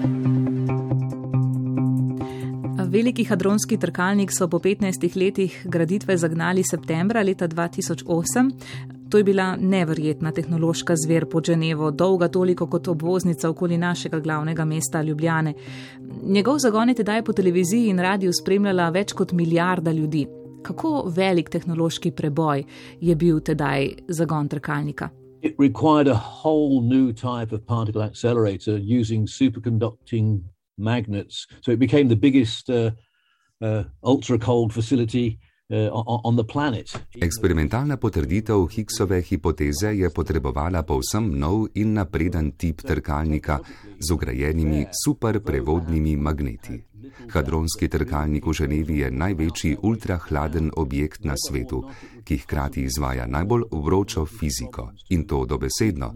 Veliki 2.88 3.26
hadronski 3.28 3.76
trkalnik 3.78 4.32
so 4.32 4.48
po 4.48 4.60
15 4.60 5.12
letih 5.20 5.52
graditve 5.68 6.16
zagnali 6.16 6.64
septembra 6.64 7.24
leta 7.24 7.48
2008. 7.48 8.97
To 9.10 9.18
je 9.18 9.24
bila 9.24 9.56
neverjetna 9.56 10.32
tehnološka 10.32 10.96
zver 10.96 11.26
pod 11.30 11.46
Ženevo, 11.46 11.92
dolga 11.92 12.28
toliko 12.28 12.68
kot 12.68 12.88
obvoznica 12.88 13.50
okoli 13.50 13.78
našega 13.78 14.20
glavnega 14.20 14.66
mesta 14.66 15.02
Ljubljane. 15.02 15.54
Njegov 16.24 16.58
zagon 16.60 16.90
je 16.90 16.96
tedaj 16.96 17.24
po 17.24 17.34
televiziji 17.34 17.88
in 17.88 18.00
radiju 18.00 18.34
spremljala 18.34 18.90
več 18.90 19.14
kot 19.14 19.32
milijarda 19.32 19.92
ljudi. 19.92 20.28
Kako 20.64 21.12
velik 21.16 21.50
tehnološki 21.50 22.12
preboj 22.12 22.64
je 23.02 23.16
bil 23.16 23.40
tedaj 23.40 23.90
zagon 24.08 24.48
trkalnika? 24.48 25.10
It 25.42 25.56
required 25.60 26.08
a 26.08 26.20
whole 26.44 26.82
new 26.82 27.14
type 27.14 27.56
of 27.56 27.62
particle 27.66 28.04
accelerator 28.04 28.76
using 29.00 29.28
superconducting 29.28 30.40
magnets. 30.78 31.48
So 31.62 31.72
it 31.72 31.80
became 31.80 32.10
the 32.10 32.16
biggest 32.16 32.70
uh, 32.70 32.92
uh, 33.62 33.84
ultra 34.04 34.38
cold 34.38 34.74
facility 34.74 35.28
uh, 35.28 35.57
Eksperimentalna 37.22 37.98
potrditev 37.98 38.68
Higgsove 38.72 39.22
hipoteze 39.22 39.92
je 40.00 40.10
potrebovala 40.10 40.84
povsem 40.88 41.28
nov 41.40 41.68
in 41.76 41.92
napreden 41.94 42.52
tip 42.56 42.82
trkalnika 42.82 43.60
z 44.00 44.12
ugrajenimi 44.12 44.86
superprevodnimi 45.04 46.16
magneti. 46.16 46.84
Hadronski 47.30 47.88
trkalnik 47.88 48.46
v 48.46 48.54
Ženevi 48.54 49.00
je 49.00 49.12
največji 49.12 49.78
ultrahladen 49.82 50.72
objekt 50.76 51.24
na 51.24 51.36
svetu, 51.38 51.84
ki 52.24 52.38
hkrati 52.38 52.84
izvaja 52.84 53.28
najbolj 53.28 53.64
vročo 53.72 54.26
fiziko 54.26 54.92
in 55.10 55.28
to 55.28 55.46
dobesedno. 55.46 56.14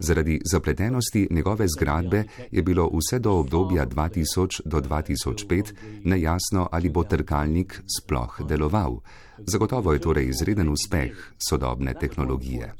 Zaradi 0.00 0.40
zapletenosti 0.44 1.26
njegove 1.30 1.66
zgradbe 1.68 2.24
je 2.50 2.62
bilo 2.62 2.90
vse 2.92 3.18
do 3.18 3.32
obdobja 3.32 3.86
2000 3.86 4.60
do 4.64 4.80
2005 4.80 5.72
nejasno, 6.04 6.68
ali 6.72 6.88
bo 6.88 7.04
trkalnik 7.04 7.82
sploh 7.98 8.40
deloval. 8.48 9.00
Zagotovo 9.38 9.92
je 9.92 9.98
torej 9.98 10.28
izreden 10.28 10.68
uspeh 10.68 11.32
sodobne 11.48 11.94
tehnologije. 11.94 12.74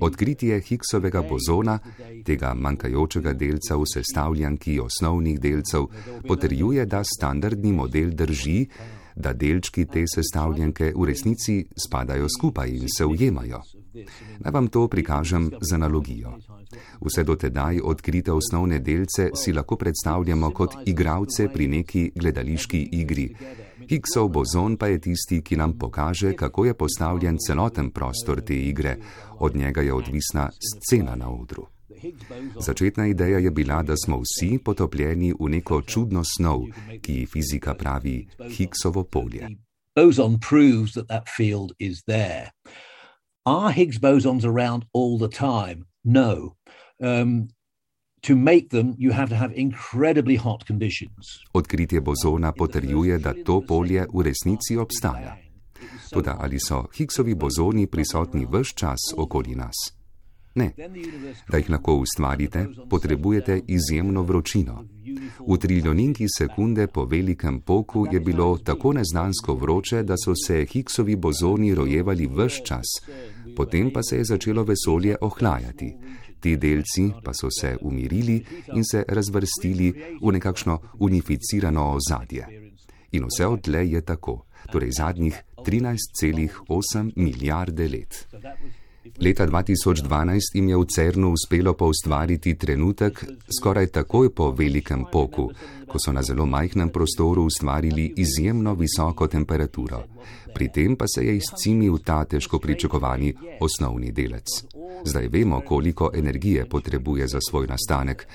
Odkritje 0.00 0.60
Higgsovega 0.60 1.22
bozona, 1.28 1.78
tega 2.24 2.54
manjkajočega 2.54 3.32
delca 3.32 3.76
v 3.76 3.88
sestavljanki 3.92 4.80
osnovnih 4.80 5.40
delcev, 5.40 5.88
potrjuje, 6.28 6.86
da 6.86 7.02
standardni 7.04 7.72
model 7.72 8.10
drži, 8.14 8.66
da 9.16 9.32
delčki 9.32 9.86
te 9.86 10.04
sestavljanke 10.06 10.92
v 10.96 11.08
resnici 11.08 11.64
spadajo 11.86 12.28
skupaj 12.28 12.70
in 12.70 12.88
se 12.88 13.06
ujemajo. 13.06 13.62
Naj 14.44 14.52
vam 14.52 14.68
to 14.68 14.88
prikažem 14.88 15.50
z 15.60 15.74
analogijo. 15.74 16.36
Vse 17.00 17.24
do 17.24 17.36
tedaj 17.36 17.80
odkrite 17.84 18.32
osnovne 18.32 18.78
delce 18.78 19.30
si 19.34 19.52
lahko 19.52 19.76
predstavljamo 19.76 20.50
kot 20.50 20.74
igralce 20.86 21.48
pri 21.52 21.68
neki 21.68 22.10
gledališki 22.14 22.88
igri. 22.92 23.30
Higgsov 23.88 24.28
bozon 24.28 24.76
pa 24.76 24.86
je 24.86 24.98
tisti, 25.00 25.42
ki 25.42 25.56
nam 25.56 25.78
pokaže, 25.78 26.32
kako 26.34 26.64
je 26.64 26.74
postavljen 26.74 27.38
celoten 27.38 27.90
prostor 27.90 28.40
te 28.40 28.54
igre, 28.54 28.96
od 29.38 29.56
njega 29.56 29.82
je 29.82 29.94
odvisna 29.94 30.50
scena 30.50 31.16
na 31.16 31.30
odru. 31.30 31.66
Začetna 32.60 33.06
ideja 33.06 33.38
je 33.38 33.50
bila, 33.50 33.82
da 33.82 33.96
smo 33.96 34.20
vsi 34.20 34.58
potopljeni 34.64 35.32
v 35.40 35.48
neko 35.48 35.82
čudno 35.82 36.24
snov, 36.24 36.66
ki 37.02 37.12
ji 37.12 37.26
fizika 37.26 37.74
pravi 37.74 38.26
Higgsovo 38.56 39.04
polje. 39.04 39.48
Boson 39.96 40.38
proves 40.40 40.92
that 40.92 41.08
that 41.08 41.28
field 41.36 41.72
is 41.78 42.02
there. 42.06 42.50
Are 43.46 43.72
Higgs 43.72 43.98
bosons 43.98 44.44
around 44.44 44.84
all 44.92 45.18
the 45.18 45.28
time? 45.28 45.86
No. 46.04 46.56
Um, 46.98 47.48
Odkritje 51.52 52.00
bozona 52.00 52.52
potrjuje, 52.52 53.18
da 53.18 53.34
to 53.44 53.60
polje 53.68 54.06
v 54.14 54.22
resnici 54.22 54.76
obstaja. 54.76 55.36
Toda 56.10 56.36
ali 56.40 56.58
so 56.60 56.84
Higgsovi 56.96 57.34
bozoni 57.34 57.86
prisotni 57.86 58.46
vse 58.46 58.74
čas 58.74 58.98
okoli 59.16 59.54
nas? 59.54 59.76
Ne. 60.54 60.72
Da 61.48 61.56
jih 61.56 61.70
lahko 61.70 61.94
ustvarite, 61.94 62.66
potrebujete 62.90 63.60
izjemno 63.66 64.22
vročino. 64.22 64.84
V 65.48 65.58
triljoninki 65.58 66.26
sekunde 66.38 66.86
po 66.86 67.04
velikem 67.04 67.60
poku 67.60 68.06
je 68.12 68.20
bilo 68.20 68.58
tako 68.58 68.92
neznansko 68.92 69.54
vroče, 69.54 70.02
da 70.02 70.16
so 70.16 70.34
se 70.46 70.66
Higgsovi 70.72 71.16
bozoni 71.16 71.74
rojevali 71.74 72.26
vse 72.26 72.64
čas, 72.64 72.86
potem 73.56 73.90
pa 73.92 74.02
se 74.02 74.16
je 74.16 74.24
začelo 74.24 74.64
vesolje 74.64 75.16
ohlajati. 75.20 75.94
Ti 76.40 76.56
delci 76.56 77.10
pa 77.24 77.32
so 77.34 77.48
se 77.50 77.76
umirili 77.80 78.44
in 78.74 78.84
se 78.84 79.04
razvrstili 79.08 79.92
v 80.22 80.32
nekakšno 80.32 80.78
unificirano 80.98 81.92
ozadje. 81.96 82.46
In 83.12 83.24
vse 83.24 83.46
odle 83.46 83.88
je 83.88 84.00
tako, 84.00 84.44
torej 84.72 84.90
zadnjih 84.90 85.42
13,8 85.56 87.12
milijarde 87.16 87.88
let. 87.88 88.26
Leta 89.20 89.46
2012 89.46 90.54
jim 90.54 90.68
je 90.68 90.76
v 90.76 90.84
CERN-u 90.84 91.32
uspelo 91.32 91.72
poustvariti 91.74 92.54
trenutek 92.58 93.24
skoraj 93.58 93.86
takoj 93.86 94.34
po 94.34 94.50
velikem 94.50 95.04
poku, 95.12 95.50
ko 95.86 95.98
so 95.98 96.12
na 96.12 96.22
zelo 96.22 96.46
majhnem 96.46 96.90
prostoru 96.90 97.46
ustvarili 97.46 98.12
izjemno 98.16 98.74
visoko 98.74 99.26
temperaturo. 99.26 100.02
Pri 100.54 100.68
tem 100.72 100.96
pa 100.96 101.06
se 101.06 101.24
je 101.26 101.36
izcimil 101.36 101.98
ta 101.98 102.24
težko 102.24 102.58
pričakovani 102.58 103.34
osnovni 103.60 104.12
delec. 104.12 104.64
Zdaj 105.04 105.28
vemo, 105.28 105.60
koliko 105.60 106.10
energije 106.14 106.68
potrebuje 106.68 107.28
za 107.28 107.38
svoj 107.50 107.66
nastanek, 107.66 108.26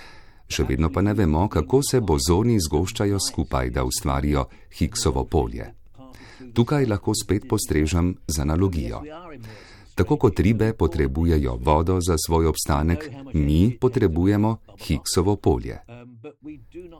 še 0.48 0.64
vedno 0.68 0.92
pa 0.92 1.02
ne 1.02 1.14
vemo, 1.14 1.48
kako 1.50 1.82
se 1.84 2.02
bozoni 2.02 2.60
zgoščajo 2.60 3.20
skupaj, 3.20 3.70
da 3.70 3.84
ustvarijo 3.84 4.46
Higgsovo 4.78 5.26
polje. 5.26 5.74
Tukaj 6.54 6.86
lahko 6.86 7.14
spet 7.16 7.48
postrežem 7.50 8.16
z 8.28 8.40
analogijo. 8.40 9.02
Tako 9.96 10.18
kot 10.18 10.40
ribe 10.40 10.74
potrebujejo 10.74 11.58
vodo 11.62 12.00
za 12.02 12.16
svoj 12.26 12.46
obstanek, 12.46 13.10
mi 13.34 13.78
potrebujemo 13.80 14.58
Higgsovo 14.80 15.36
polje. 15.36 15.80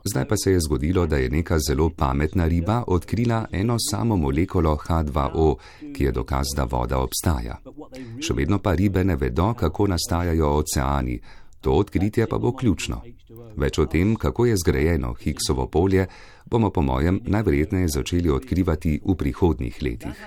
Zdaj 0.04 0.28
pa 0.28 0.36
se 0.36 0.52
je 0.52 0.60
zgodilo, 0.60 1.06
da 1.06 1.16
je 1.16 1.30
neka 1.30 1.58
zelo 1.68 1.90
pametna 1.90 2.46
riba 2.46 2.84
odkrila 2.86 3.46
eno 3.52 3.76
samo 3.90 4.16
molekulo 4.16 4.76
H2O, 4.76 5.54
ki 5.94 6.04
je 6.04 6.12
dokaz, 6.12 6.46
da 6.56 6.64
voda 6.64 6.98
obstaja. 6.98 7.58
Še 8.20 8.34
vedno 8.34 8.58
pa 8.58 8.74
ribe 8.74 9.04
ne 9.04 9.16
vedo, 9.16 9.54
kako 9.54 9.86
nastajajo 9.86 10.50
oceani. 10.56 11.20
To 11.60 11.72
odkritje 11.72 12.26
pa 12.26 12.38
bo 12.38 12.52
ključno. 12.52 13.02
Več 13.56 13.78
o 13.78 13.86
tem, 13.86 14.16
kako 14.16 14.46
je 14.46 14.56
zgrajeno 14.56 15.14
Higgsovo 15.14 15.66
polje, 15.66 16.06
bomo 16.52 16.68
po 16.70 16.82
mojem 16.82 17.20
najverjetneje 17.24 17.88
začeli 17.88 18.30
odkrivati 18.30 19.00
v 19.04 19.14
prihodnjih 19.16 19.76
letih. 19.82 20.18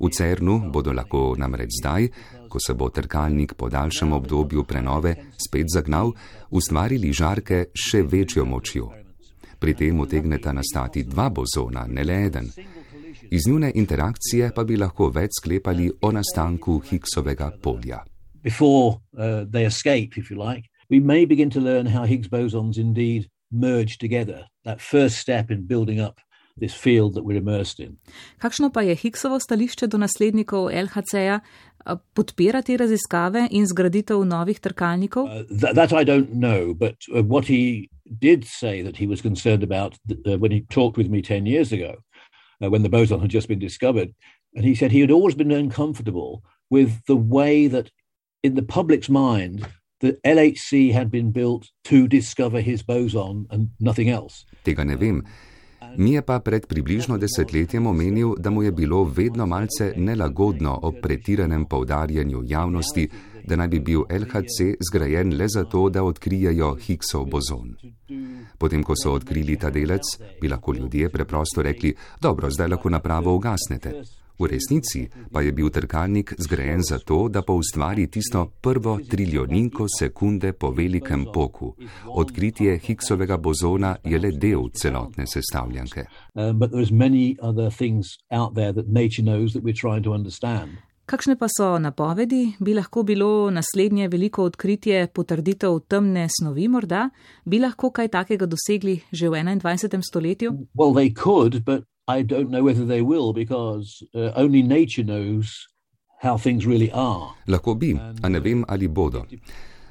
V 0.00 0.08
CERN-u 0.10 0.72
bodo 0.74 0.90
lahko 0.92 1.36
namreč 1.38 1.78
zdaj, 1.78 2.08
ko 2.50 2.58
se 2.58 2.74
bo 2.74 2.88
trkalnik 2.90 3.54
po 3.54 3.68
daljšem 3.70 4.12
obdobju 4.12 4.64
prenove 4.64 5.14
spet 5.38 5.70
zagnal, 5.70 6.10
ustvarili 6.50 7.12
žarke 7.12 7.70
še 7.70 8.02
večjo 8.02 8.44
močjo. 8.44 8.90
Pri 9.60 9.76
tem 9.78 10.00
utegneta 10.00 10.52
nastati 10.52 11.04
dva 11.06 11.30
bozona, 11.30 11.86
ne 11.86 12.04
le 12.04 12.18
eden. 12.26 12.50
Iz 13.30 13.46
njune 13.46 13.70
interakcije 13.74 14.50
pa 14.54 14.64
bi 14.64 14.76
lahko 14.76 15.12
več 15.14 15.38
sklepali 15.38 15.90
o 16.02 16.10
nastanku 16.10 16.80
Higgsovega 16.90 17.52
polja. 17.62 18.02
Before 18.42 18.98
uh, 19.14 19.46
escape, 19.54 20.18
like, 20.34 20.66
we 20.90 20.98
may 20.98 21.26
begin 21.26 21.50
to 21.50 21.60
learn 21.60 21.86
how 21.86 22.04
Higgs 22.04 22.26
bosons 22.28 22.78
indeed 22.78 23.29
merge 23.50 23.98
together. 23.98 24.46
That 24.64 24.80
first 24.80 25.18
step 25.18 25.50
in 25.50 25.66
building 25.66 26.00
up 26.00 26.20
this 26.60 26.74
field 26.74 27.14
that 27.14 27.24
we're 27.24 27.38
immersed 27.38 27.80
in. 27.80 27.96
Kakšno 28.38 28.70
pa 28.72 28.82
je 28.82 28.94
Higgsovo 28.94 29.40
stališče 29.40 29.86
do 29.86 29.98
naslednikov 29.98 30.70
LHC-ja? 30.70 31.40
Podpira 32.14 32.60
te 32.62 32.76
raziskave 32.76 33.46
in 33.50 33.64
zgraditev 33.66 34.24
novih 34.28 34.60
trkalnikov? 34.60 35.24
Uh, 35.24 35.42
that, 35.50 35.74
that 35.74 35.92
I 35.92 36.04
don't 36.04 36.34
know, 36.34 36.74
but 36.74 36.96
uh, 37.14 37.22
what 37.22 37.46
he 37.48 37.88
did 38.04 38.44
say 38.44 38.82
that 38.82 38.96
he 38.96 39.06
was 39.06 39.22
concerned 39.22 39.62
about 39.62 39.96
uh, 40.26 40.36
when 40.38 40.52
he 40.52 40.60
talked 40.68 40.98
with 40.98 41.08
me 41.08 41.22
10 41.22 41.46
years 41.46 41.72
ago, 41.72 41.96
uh, 42.62 42.68
when 42.68 42.82
the 42.82 42.92
boson 42.92 43.20
had 43.20 43.30
just 43.30 43.48
been 43.48 43.58
discovered, 43.58 44.14
and 44.54 44.64
he 44.64 44.74
said 44.74 44.92
he 44.92 45.00
had 45.00 45.10
always 45.10 45.34
been 45.34 45.50
uncomfortable 45.50 46.42
with 46.68 47.00
the 47.06 47.16
way 47.16 47.66
that 47.66 47.90
in 48.42 48.54
the 48.54 48.62
public's 48.62 49.08
mind 49.08 49.66
the 50.00 50.16
LHC 50.24 50.92
had 50.92 51.10
been 51.10 51.32
built 51.32 51.68
to 51.82 52.06
discover 52.08 52.60
his 52.60 52.82
boson 52.82 53.46
and 53.50 53.68
nothing 53.78 54.10
else. 54.10 54.44
Tega 54.62 54.84
ne 54.84 54.96
vem. 54.96 55.22
Mi 55.96 56.14
je 56.14 56.22
pa 56.22 56.38
pred 56.40 56.66
približno 56.66 57.16
desetletjem 57.18 57.86
omenil, 57.86 58.34
da 58.38 58.50
mu 58.50 58.62
je 58.62 58.72
bilo 58.72 59.04
vedno 59.04 59.46
malce 59.46 59.92
nelagodno 59.96 60.78
ob 60.82 61.00
pretiranem 61.02 61.64
povdarjanju 61.64 62.42
javnosti, 62.46 63.08
da 63.44 63.56
naj 63.56 63.68
bi 63.68 63.80
bil 63.80 64.04
LHC 64.10 64.76
zgrajen 64.90 65.36
le 65.36 65.48
zato, 65.48 65.88
da 65.90 66.04
odkrijejo 66.04 66.74
Higgsov 66.74 67.26
bozon. 67.26 67.74
Potem, 68.58 68.82
ko 68.82 68.94
so 68.96 69.12
odkrili 69.12 69.56
ta 69.56 69.70
delec, 69.70 70.16
bi 70.40 70.48
lahko 70.48 70.74
ljudje 70.74 71.08
preprosto 71.08 71.62
rekli: 71.62 71.94
Dobro, 72.20 72.50
zdaj 72.50 72.68
lahko 72.68 72.90
napravo 72.90 73.34
ugasnete. 73.34 74.02
V 74.40 74.48
resnici 74.48 75.04
pa 75.32 75.42
je 75.44 75.52
bil 75.52 75.68
trkalnik 75.68 76.32
zgrajen 76.38 76.80
zato, 76.82 77.28
da 77.28 77.42
pa 77.42 77.52
ustvari 77.52 78.06
tisto 78.06 78.46
prvo 78.60 78.98
triljoninko 79.10 79.86
sekunde 79.98 80.52
po 80.52 80.70
velikem 80.70 81.26
poku. 81.34 81.74
Odkritje 82.06 82.78
Higgsovega 82.78 83.36
bozona 83.36 83.96
je 84.04 84.18
le 84.18 84.30
del 84.32 84.70
celotne 84.72 85.26
sestavljanke. 85.26 86.04
Um, 86.34 86.58
Kakšne 91.10 91.34
pa 91.34 91.48
so 91.50 91.78
napovedi? 91.82 92.52
Bi 92.62 92.70
lahko 92.74 93.02
bilo 93.02 93.50
naslednje 93.50 94.08
veliko 94.08 94.44
odkritje 94.46 95.08
potrditev 95.14 95.80
temne 95.90 96.28
snovi 96.30 96.68
morda? 96.68 97.08
Bi 97.44 97.58
lahko 97.58 97.90
kaj 97.90 98.08
takega 98.08 98.46
dosegli 98.46 99.00
že 99.12 99.28
v 99.28 99.40
21. 99.42 100.02
stoletju? 100.06 100.52
Well, 100.74 100.94
I 102.06 102.22
don't 102.22 102.50
know 102.50 102.62
whether 102.62 102.86
they 102.86 103.02
will 103.02 103.32
because 103.32 103.86
uh, 104.14 104.30
only 104.36 104.62
nature 104.62 105.02
knows 105.02 105.46
how 106.22 106.38
things 106.38 106.64
really 106.64 106.90
are. 106.94 107.34
Lahko 107.48 107.74
bi, 107.74 107.90
a 108.22 108.28
ne 108.28 108.40
vem, 108.40 108.64
ali 108.68 108.88
bodo. 108.88 109.26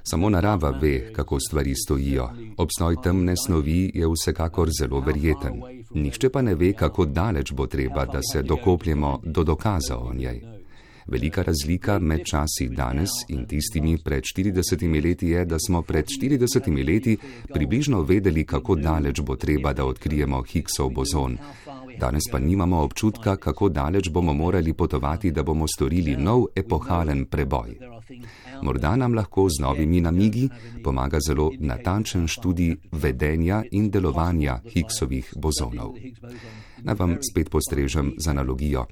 Samo 0.04 0.30
narava 0.30 0.72
ve, 0.72 1.12
kako 1.14 1.40
stvari 1.40 1.76
stojijo. 1.76 2.30
Obstoj 2.58 2.96
temne 3.04 3.36
snovi 3.36 3.92
je 3.94 4.08
vsekakor 4.08 4.70
zelo 4.80 5.00
verjeten. 5.00 5.62
Nihče 5.96 6.30
pa 6.30 6.42
ne 6.42 6.56
ve, 6.56 6.74
kako 6.74 7.06
daleč 7.06 7.52
bo 7.52 7.68
treba, 7.68 8.06
da 8.06 8.22
se 8.34 8.42
dokopljemo 8.42 9.20
do 9.24 9.44
dokaza 9.44 9.98
o 9.98 10.14
njej. 10.14 10.59
Velika 11.08 11.42
razlika 11.42 12.00
med 12.00 12.26
časi 12.26 12.70
danes 12.70 13.10
in 13.28 13.46
tistimi 13.46 13.98
pred 13.98 14.24
40 14.24 15.04
leti 15.04 15.28
je, 15.28 15.46
da 15.46 15.60
smo 15.60 15.82
pred 15.82 16.06
40 16.06 16.88
leti 16.88 17.18
približno 17.54 18.02
vedeli, 18.02 18.46
kako 18.46 18.76
daleč 18.76 19.22
bo 19.22 19.36
treba, 19.36 19.74
da 19.74 19.86
odkrijemo 19.86 20.44
Higgsov 20.44 20.90
bozon. 20.90 21.38
Danes 22.00 22.24
pa 22.32 22.40
nimamo 22.40 22.82
občutka, 22.82 23.36
kako 23.36 23.70
daleč 23.70 24.10
bomo 24.10 24.34
morali 24.34 24.74
potovati, 24.74 25.32
da 25.32 25.44
bomo 25.44 25.68
storili 25.68 26.16
nov 26.18 26.46
epohalen 26.56 27.26
preboj. 27.26 27.99
Morda 28.62 28.96
nam 28.96 29.14
lahko 29.14 29.48
z 29.50 29.62
novimi 29.62 30.02
namigi 30.02 30.50
pomaga 30.84 31.20
zelo 31.28 31.52
natančen 31.60 32.28
študij 32.28 32.76
vedenja 32.92 33.64
in 33.72 33.90
delovanja 33.90 34.60
Higgsovih 34.74 35.34
bozonov. 35.36 35.96
Naj 36.84 36.96
vam 36.96 37.18
spet 37.32 37.50
postrežem 37.50 38.14
z 38.18 38.28
analogijo. 38.28 38.86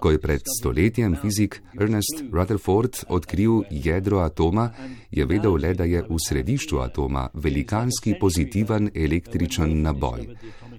Ko 0.00 0.10
je 0.10 0.20
pred 0.20 0.40
stoletjem 0.58 1.16
fizik 1.22 1.62
Ernest 1.80 2.24
Rutherford 2.32 3.04
odkril 3.08 3.62
jedro 3.70 4.18
atoma, 4.18 4.70
je 5.10 5.24
vedel 5.26 5.56
le, 5.56 5.74
da 5.74 5.84
je 5.84 6.02
v 6.08 6.18
središču 6.28 6.78
atoma 6.78 7.28
velikanski 7.34 8.14
pozitiven 8.20 8.90
električen 8.94 9.82
naboj. 9.82 10.28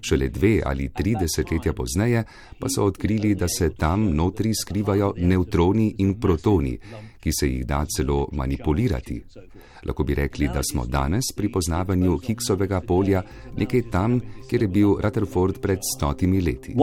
Šele 0.00 0.28
dve 0.28 0.60
ali 0.64 0.90
tri 0.92 1.14
desetletja 1.20 1.72
pozneje 1.72 2.24
pa 2.58 2.68
so 2.68 2.84
odkrili, 2.84 3.34
da 3.34 3.48
se 3.48 3.70
tam 3.70 4.04
notri 4.14 4.52
skrivajo 4.54 5.14
neutroni 5.16 5.94
in 5.98 6.14
protoni, 6.20 6.78
ki 7.24 7.32
se 7.32 7.48
jih 7.48 7.64
da 7.66 7.84
celo 7.88 8.28
manipulirati. 8.32 9.22
Lahko 9.84 10.04
bi 10.04 10.14
rekli, 10.14 10.48
da 10.52 10.60
smo 10.62 10.84
danes 10.86 11.32
pri 11.36 11.48
poznavanju 11.52 12.18
Higgsovega 12.26 12.80
polja 12.80 13.22
nekje 13.56 13.82
tam, 13.90 14.20
kjer 14.50 14.62
je 14.62 14.68
bil 14.68 14.96
Rutherford 15.00 15.60
pred 15.60 15.80
stotimi 15.96 16.40
leti. 16.40 16.74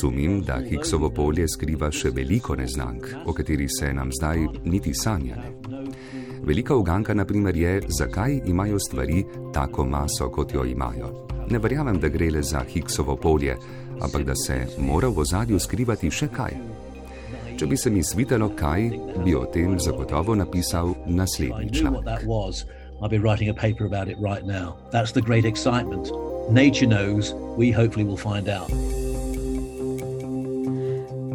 Sumim, 0.00 0.40
da 0.46 0.60
Higgsovo 0.62 1.10
polje 1.10 1.48
skriva 1.48 1.90
še 1.92 2.12
veliko 2.14 2.56
neznank, 2.56 3.08
o 3.26 3.34
katerih 3.34 3.70
se 3.72 3.92
nam 3.92 4.12
zdaj 4.14 4.46
niti 4.64 4.94
sanja. 4.94 5.40
Velika 6.42 6.76
uganka, 6.76 7.14
na 7.14 7.24
primer, 7.24 7.56
je, 7.56 7.80
zakaj 7.88 8.40
imajo 8.46 8.78
stvari 8.78 9.24
tako 9.54 9.84
maso, 9.84 10.30
kot 10.30 10.54
jo 10.54 10.64
imajo. 10.64 11.26
Ne 11.50 11.58
verjamem, 11.58 11.98
da 12.00 12.08
gre 12.08 12.30
le 12.30 12.42
za 12.42 12.60
Higgsovo 12.68 13.16
polje, 13.16 13.56
ampak 14.00 14.24
da 14.24 14.34
se 14.34 14.66
mora 14.78 15.08
v 15.08 15.18
ozadju 15.18 15.58
skrivati 15.58 16.10
še 16.10 16.28
kaj. 16.28 16.56
Če 17.58 17.66
bi 17.66 17.76
se 17.76 17.90
mi 17.90 18.02
svitalo 18.02 18.50
kaj, 18.56 18.90
bi 19.24 19.34
o 19.34 19.44
tem 19.52 19.78
zagotovo 19.80 20.34
napisal 20.34 20.94
naslednji 21.06 21.72
članek. 21.72 22.26
I'll 23.00 23.08
be 23.08 23.18
writing 23.18 23.48
a 23.48 23.54
paper 23.54 23.86
about 23.86 24.08
it 24.08 24.18
right 24.18 24.44
now. 24.44 24.76
That's 24.90 25.12
the 25.12 25.22
great 25.22 25.44
excitement. 25.44 26.10
Nature 26.50 26.86
knows, 26.86 27.32
we 27.56 27.70
hopefully 27.70 28.04
will 28.04 28.16
find 28.16 28.48
out. 28.48 28.70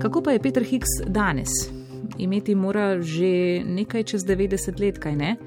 Kako 0.01 0.21
pa 0.21 0.31
je 0.31 0.39
Peter 0.39 0.63
Higgs 0.63 0.89
danes? 1.07 1.82
Imeti 2.17 2.55
mora 2.55 3.01
že 3.01 3.63
nekaj 3.65 4.03
čez 4.03 4.25
90 4.25 4.79
let, 4.79 4.99
kaj 4.99 5.15
ne? 5.15 5.37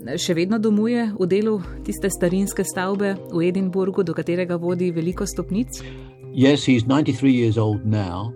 Še 0.00 0.34
vedno 0.34 0.58
domuje 0.58 1.10
v 1.12 1.26
delu 1.28 1.58
tiste 1.84 2.08
starinske 2.08 2.64
stavbe 2.64 3.16
v 3.32 3.42
Edinburgu, 3.48 4.02
do 4.02 4.16
katerega 4.16 4.56
vodi 4.56 4.88
veliko 4.96 5.26
stopnic? 5.26 5.82
Yes, 6.32 6.64
he's 6.64 6.86
93 6.86 7.32
years 7.32 7.58
old 7.58 7.84
now. 7.84 8.32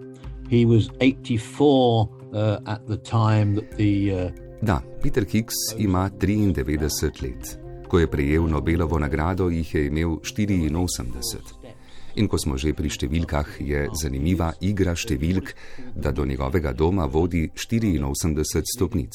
He 0.50 0.66
was 0.66 0.90
84 1.00 2.08
uh, 2.34 2.58
at 2.66 2.86
the 2.86 2.98
time 2.98 3.54
that 3.54 3.70
the. 3.76 4.12
Uh... 4.12 4.30
Da, 4.62 4.80
Peter 5.02 5.24
Higgs 5.24 5.54
ima 5.78 6.10
93 6.10 7.22
let. 7.22 7.58
Ko 7.88 7.98
je 7.98 8.10
prejel 8.10 8.48
Nobelovo 8.48 8.98
nagrado, 8.98 9.48
jih 9.48 9.74
je 9.74 9.86
imel 9.86 10.16
84. 10.20 11.63
In 12.16 12.28
ko 12.30 12.38
smo 12.38 12.54
že 12.54 12.70
pri 12.74 12.90
številkah, 12.90 13.58
je 13.58 13.88
zanimiva 13.98 14.52
igra 14.62 14.94
številk, 14.94 15.50
da 15.98 16.12
do 16.14 16.22
njegovega 16.24 16.70
doma 16.72 17.06
vodi 17.10 17.48
84 17.50 18.62
stopnic. 18.70 19.12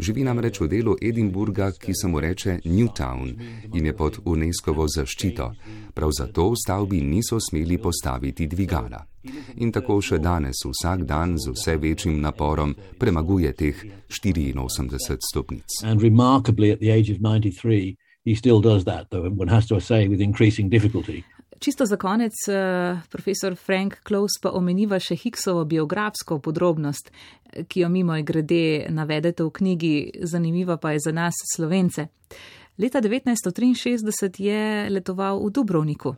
Živi 0.00 0.24
namreč 0.24 0.60
v 0.60 0.68
delu 0.72 0.96
Edinburga, 0.96 1.72
ki 1.76 1.92
se 1.92 2.08
mu 2.08 2.20
reče 2.20 2.60
Newtown 2.64 3.36
in 3.74 3.84
je 3.84 3.92
pod 3.92 4.22
UNESCO-vo 4.24 4.88
zaščito. 4.88 5.52
Prav 5.92 6.10
zato 6.16 6.48
v 6.50 6.56
stavbi 6.56 7.02
niso 7.04 7.36
smeli 7.40 7.76
postaviti 7.78 8.48
dvigala. 8.48 9.04
In 9.60 9.70
tako 9.70 10.00
še 10.00 10.18
danes 10.18 10.64
vsak 10.64 11.04
dan 11.04 11.36
z 11.38 11.52
vse 11.52 11.76
večjim 11.76 12.16
naporom 12.20 12.74
premaguje 12.98 13.52
teh 13.52 13.76
84 14.08 15.20
stopnic. 15.20 15.68
He 18.24 18.36
still 18.36 18.60
does 18.60 18.84
that, 18.84 19.10
though 19.10 19.28
one 19.28 19.48
has 19.48 19.66
to 19.66 19.80
say 19.80 20.06
with 20.06 20.20
increasing 20.20 20.68
difficulty. 20.68 21.24
Čisto 21.62 21.86
za 21.86 21.96
konec, 21.96 22.32
eh, 22.48 23.00
profesor 23.10 23.56
Frank 23.56 23.94
Close 24.08 24.40
pa 24.42 24.50
omeniva 24.50 24.98
še 24.98 25.14
Higgsovo 25.14 25.62
biografsko 25.64 26.40
podrobnost, 26.42 27.12
ki 27.68 27.84
jo 27.84 27.88
mimo 27.88 28.16
grede 28.22 28.88
navedete 28.90 29.46
v 29.46 29.50
knjigi, 29.50 30.10
zanimiva 30.26 30.76
pa 30.76 30.90
je 30.90 30.98
za 31.06 31.12
nas 31.12 31.38
slovence. 31.54 32.08
Leta 32.78 32.98
1963 32.98 34.42
je 34.42 34.90
letoval 34.90 35.38
v 35.38 35.50
Dubrovniku. 35.54 36.16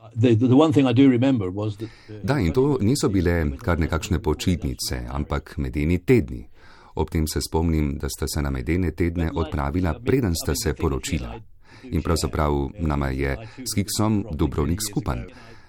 Da, 2.22 2.38
in 2.40 2.52
to 2.52 2.78
niso 2.80 3.08
bile 3.08 3.58
kar 3.60 3.78
nekakšne 3.78 4.22
počitnice, 4.24 5.04
ampak 5.12 5.58
medeni 5.58 5.98
tedni. 5.98 6.48
Ob 6.94 7.10
tem 7.10 7.26
se 7.28 7.40
spomnim, 7.44 7.98
da 8.00 8.08
sta 8.08 8.24
se 8.26 8.40
na 8.40 8.50
medene 8.50 8.96
tedne 8.96 9.28
odpravila, 9.34 9.98
preden 10.00 10.32
sta 10.32 10.54
se 10.56 10.72
poročila 10.72 11.36
in 11.82 12.02
pravzaprav 12.02 12.70
nama 12.80 13.08
je 13.08 13.36
s 13.58 13.76
Higsom 13.76 14.24
Dubrovnik 14.32 14.80
skupen. 14.90 15.24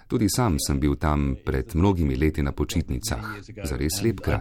Tudi 0.08 0.30
sam 0.30 0.58
sem 0.60 0.80
bil 0.80 0.96
tam 0.96 1.36
pred 1.46 1.76
mnogimi 1.76 2.16
leti 2.16 2.44
na 2.44 2.52
počitnicah, 2.52 3.26
za 3.64 3.78
res 3.78 4.02
lep 4.04 4.22
kraj. 4.22 4.40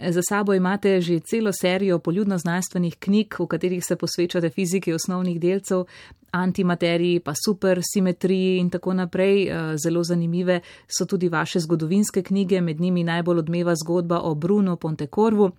Za 0.00 0.22
sabo 0.28 0.54
imate 0.54 1.00
že 1.00 1.20
celo 1.20 1.52
serijo 1.52 1.98
poljudno-znanstvenih 1.98 2.96
knjig, 2.98 3.34
v 3.38 3.46
katerih 3.46 3.84
se 3.84 3.96
posvečate 3.96 4.50
fiziki 4.50 4.92
osnovnih 4.92 5.40
delcev, 5.40 5.84
antimateriji, 6.30 7.20
pa 7.20 7.32
supersimetriji 7.44 8.58
in 8.58 8.70
tako 8.70 8.94
naprej. 8.94 9.48
Eh, 9.48 9.76
zelo 9.76 10.04
zanimive 10.04 10.60
so 10.86 11.06
tudi 11.06 11.28
vaše 11.28 11.60
zgodovinske 11.60 12.22
knjige, 12.22 12.60
med 12.60 12.80
njimi 12.80 13.04
najbolj 13.04 13.38
odmeva 13.38 13.74
zgodba 13.74 14.20
o 14.20 14.34
Bruno 14.34 14.76
Pontecorvu. 14.76 15.50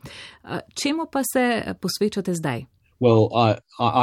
Eh, 0.43 0.60
čemu 0.84 1.06
pa 1.12 1.21
se 1.34 1.75
posvečate 1.82 2.34
zdaj? 2.34 2.65
Well, 2.99 3.30
I, 3.34 3.56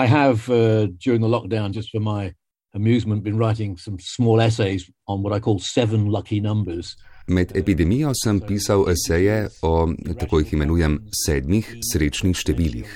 I 0.05 0.07
have, 0.07 0.49
uh, 0.49 0.89
during 1.05 1.23
the 1.23 1.29
lockdown, 1.29 1.77
just 1.77 1.89
for 1.93 2.01
my 2.01 2.33
amusement, 2.75 3.23
been 3.23 3.39
writing 3.39 3.77
some 3.79 3.97
small 4.01 4.41
essays 4.41 4.91
on 5.07 5.23
what 5.23 5.37
I 5.37 5.41
call 5.41 5.59
seven 5.59 6.07
lucky 6.07 6.41
numbers. 6.41 6.97
Med 7.27 7.57
epidemijo 7.57 8.13
sem 8.15 8.39
pisal 8.41 8.85
eseje 8.91 9.49
o, 9.67 9.89
tako 10.21 10.39
jih 10.41 10.53
imenujem, 10.55 11.01
sedmih 11.11 11.73
srečnih 11.83 12.39
številih. 12.39 12.93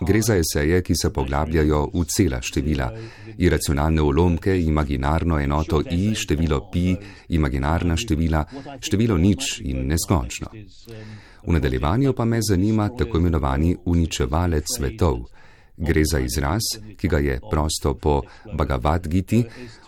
Gre 0.00 0.22
za 0.22 0.34
eseje, 0.38 0.80
ki 0.82 0.94
se 0.98 1.10
poglabljajo 1.14 1.84
v 1.94 2.02
cela 2.10 2.38
števila, 2.42 2.88
iracionalne 3.38 4.02
ulomke, 4.02 4.54
imaginarno 4.54 5.38
enoto 5.38 5.80
i, 5.90 6.10
število 6.14 6.60
pi, 6.72 6.96
imaginarna 7.34 7.96
števila, 7.98 8.44
število 8.82 9.16
nič 9.18 9.60
in 9.66 9.86
neskončno. 9.90 10.50
V 11.46 11.54
nadaljevanju 11.54 12.14
pa 12.14 12.24
me 12.24 12.42
zanima 12.42 12.90
tako 12.98 13.18
imenovani 13.18 13.76
uničevalec 13.86 14.74
svetov. 14.76 15.22
Gre 15.78 16.02
za 16.12 16.18
izraz, 16.18 16.62
ki 16.96 17.08
ga 17.08 17.18
je 17.18 17.40
prosto 17.50 17.94
po 17.94 18.22
Bhagavad 18.52 19.08
Giti 19.08 19.44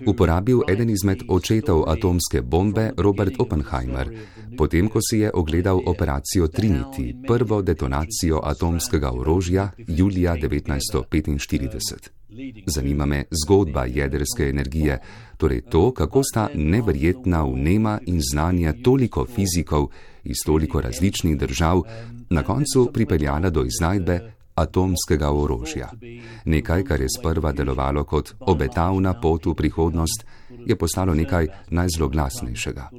uporabil 0.06 0.60
eden 0.68 0.90
izmed 0.90 1.22
očetov 1.28 1.84
atomske 1.90 2.42
bombe 2.42 2.92
Robert 2.96 3.34
Oppenheimer, 3.38 4.10
potem 4.58 4.88
ko 4.88 5.02
si 5.02 5.18
je 5.18 5.30
ogledal 5.34 5.82
operacijo 5.86 6.46
Trinity, 6.46 7.26
prvo 7.26 7.62
detonacijo 7.62 8.40
atomskega 8.44 9.10
orožja 9.12 9.70
julija 9.86 10.36
1945. 10.36 12.20
Zanima 12.66 13.06
me 13.06 13.24
zgodba 13.44 13.84
jedrske 13.84 14.48
energije, 14.48 14.98
torej 15.36 15.60
to, 15.60 15.92
kako 15.92 16.22
sta 16.22 16.48
neverjetna 16.54 17.42
vnema 17.44 17.98
in 18.06 18.20
znanja 18.32 18.74
toliko 18.84 19.26
fizikov 19.26 19.88
iz 20.24 20.36
toliko 20.46 20.80
različnih 20.80 21.38
držav 21.38 21.82
na 22.30 22.42
koncu 22.42 22.90
pripeljala 22.92 23.50
do 23.50 23.64
iznajdbe 23.64 24.32
atomskega 24.62 25.30
orožja. 25.32 25.90
Nekaj, 26.44 26.84
kar 26.84 27.00
je 27.00 27.08
sprva 27.18 27.52
delovalo 27.52 28.04
kot 28.04 28.34
obetavna 28.40 29.14
pot 29.20 29.46
v 29.46 29.54
prihodnost, 29.54 30.24
je 30.66 30.76
postalo 30.76 31.14
nekaj 31.14 31.46
najzloglasnejšega. 31.70 32.90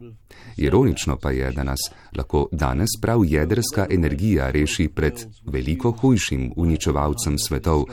Ironično 0.58 1.18
pa 1.22 1.32
je, 1.32 1.52
da 1.52 1.64
nas 1.64 1.80
lahko 2.18 2.48
danes 2.52 2.90
prav 3.02 3.26
jedrska 3.26 3.88
energija 3.90 4.52
reši 4.52 4.88
pred 4.88 5.26
veliko 5.46 5.92
hujšim 5.92 6.52
uničevalcem 6.56 7.38
svetov, 7.40 7.86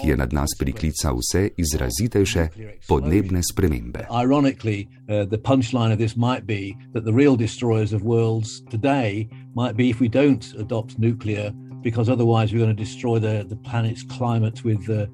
ki 0.00 0.08
je 0.08 0.16
nad 0.16 0.32
nas 0.32 0.50
priklical 0.58 1.18
vse 1.18 1.48
izrazitejše 1.56 2.48
podnebne 2.88 3.42
spremembe. 3.42 4.06
Ironically, 4.24 4.86
uh, 4.86 5.28
the 5.28 5.38
punchline 5.38 5.92
of 5.92 5.98
this 5.98 6.16
might 6.16 6.46
be 6.46 6.74
that 6.92 7.04
the 7.04 7.12
real 7.12 7.36
destroyers 7.36 7.92
of 7.92 8.02
worlds 8.02 8.48
today 8.70 9.28
might 9.54 9.76
be 9.76 9.88
if 9.88 10.00
we 10.00 10.08
don't 10.08 10.44
adopt 10.58 10.98
nuclear 10.98 11.52
because 11.86 12.08
otherwise 12.08 12.52
we're 12.52 12.58
going 12.58 12.76
to 12.76 12.84
destroy 12.84 13.16
the, 13.20 13.46
the 13.48 13.54
planet's 13.54 14.02
climate 14.02 14.64
with 14.64 14.90
uh, 14.90 15.06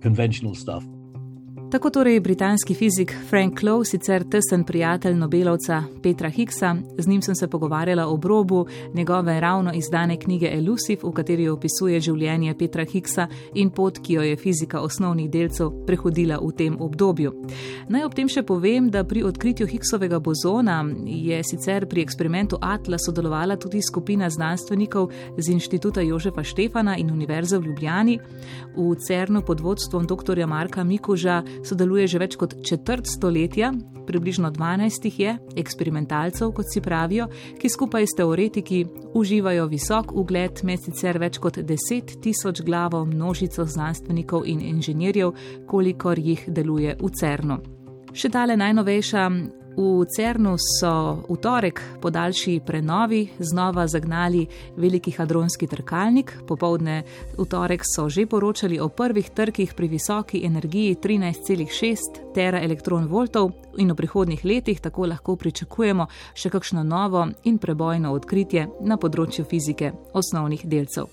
conventional 0.00 0.54
stuff. 0.54 0.84
Tako 1.70 1.90
torej 1.90 2.20
britanski 2.20 2.74
fizik 2.74 3.14
Frank 3.28 3.62
Lowe, 3.62 3.84
sicer 3.84 4.24
tesen 4.30 4.64
prijatelj 4.64 5.14
Nobelovca 5.14 5.82
Petra 6.02 6.28
Higgsa, 6.28 6.76
z 6.98 7.08
njim 7.08 7.22
sem 7.22 7.34
se 7.34 7.48
pogovarjala 7.48 8.06
o 8.06 8.16
brobu 8.16 8.66
njegove 8.94 9.40
ravno 9.40 9.72
izdane 9.74 10.16
knjige 10.20 10.50
Elusive, 10.52 11.00
v 11.02 11.12
kateri 11.12 11.48
opisuje 11.48 12.00
življenje 12.00 12.54
Petra 12.58 12.84
Higgsa 12.84 13.28
in 13.54 13.70
pot, 13.70 13.98
ki 14.02 14.12
jo 14.12 14.22
je 14.22 14.36
fizika 14.36 14.80
osnovnih 14.80 15.30
delcev 15.30 15.70
prehodila 15.86 16.40
v 16.42 16.50
tem 16.56 16.80
obdobju. 16.80 17.32
Naj 17.88 18.04
ob 18.04 18.18
tem 18.18 18.28
še 18.28 18.42
povem, 18.42 18.90
da 18.90 19.04
pri 19.04 19.22
odkritju 19.22 19.66
Higgsovega 19.70 20.18
bozona 20.18 20.82
je 21.06 21.38
sicer 21.44 21.86
pri 21.86 22.02
eksperimentu 22.02 22.58
Atla 22.60 22.98
sodelovala 22.98 23.56
tudi 23.56 23.82
skupina 23.82 24.30
znanstvenikov 24.30 25.10
z 25.38 25.54
inštituta 25.54 26.02
Jožefa 26.02 26.42
Štefana 26.42 26.98
in 26.98 27.14
Univerze 27.14 27.58
v 27.58 27.70
Ljubljani. 27.70 28.18
V 28.74 28.90
CERN-u 29.06 29.46
pod 29.46 29.60
vodstvom 29.60 30.06
dr. 30.06 30.46
Marka 30.46 30.84
Mikuža 30.84 31.42
sodeluje 31.64 32.06
že 32.06 32.18
več 32.18 32.36
kot 32.40 32.54
četrt 32.66 33.06
stoletja, 33.06 33.72
približno 34.06 34.50
12 34.50 35.04
jih 35.04 35.18
je, 35.20 35.36
eksperimentalcev, 35.56 36.52
kot 36.56 36.66
si 36.72 36.80
pravijo, 36.80 37.28
ki 37.60 37.68
skupaj 37.68 38.06
s 38.06 38.16
teoretiki 38.18 38.84
uživajo 39.14 39.66
visok 39.70 40.12
ugled 40.16 40.64
med 40.64 40.82
sicer 40.84 41.18
več 41.18 41.38
kot 41.38 41.58
10 41.58 42.16
tisoč 42.22 42.62
glavo 42.66 43.04
množico 43.04 43.64
znanstvenikov 43.64 44.46
in 44.46 44.60
inženirjev, 44.60 45.34
kolikor 45.68 46.18
jih 46.18 46.44
deluje 46.48 46.96
v 47.00 47.12
CERN-u. 47.20 47.60
Še 48.10 48.28
tale 48.34 48.56
najnovejša 48.58 49.28
V 49.76 50.04
Cernu 50.16 50.56
so 50.58 51.22
v 51.28 51.36
torek 51.36 51.80
po 52.00 52.10
daljši 52.10 52.60
prenovi 52.66 53.28
znova 53.38 53.86
zagnali 53.86 54.46
veliki 54.76 55.10
hadronski 55.10 55.66
trkalnik. 55.66 56.32
Popovdne 56.46 57.02
v 57.38 57.44
torek 57.46 57.82
so 57.86 58.08
že 58.08 58.26
poročali 58.26 58.80
o 58.80 58.88
prvih 58.88 59.30
trkih 59.30 59.74
pri 59.74 59.88
visoki 59.88 60.44
energiji 60.46 60.96
13,6 60.96 62.34
tera 62.34 62.60
elektron 62.60 63.06
voltov 63.06 63.52
in 63.78 63.92
v 63.92 63.94
prihodnih 63.94 64.44
letih 64.44 64.80
tako 64.80 65.06
lahko 65.06 65.36
pričakujemo 65.36 66.06
še 66.34 66.50
kakšno 66.50 66.82
novo 66.82 67.28
in 67.44 67.58
prebojno 67.58 68.12
odkritje 68.12 68.66
na 68.82 68.96
področju 68.96 69.44
fizike 69.44 69.92
osnovnih 70.12 70.66
delcev. 70.66 71.06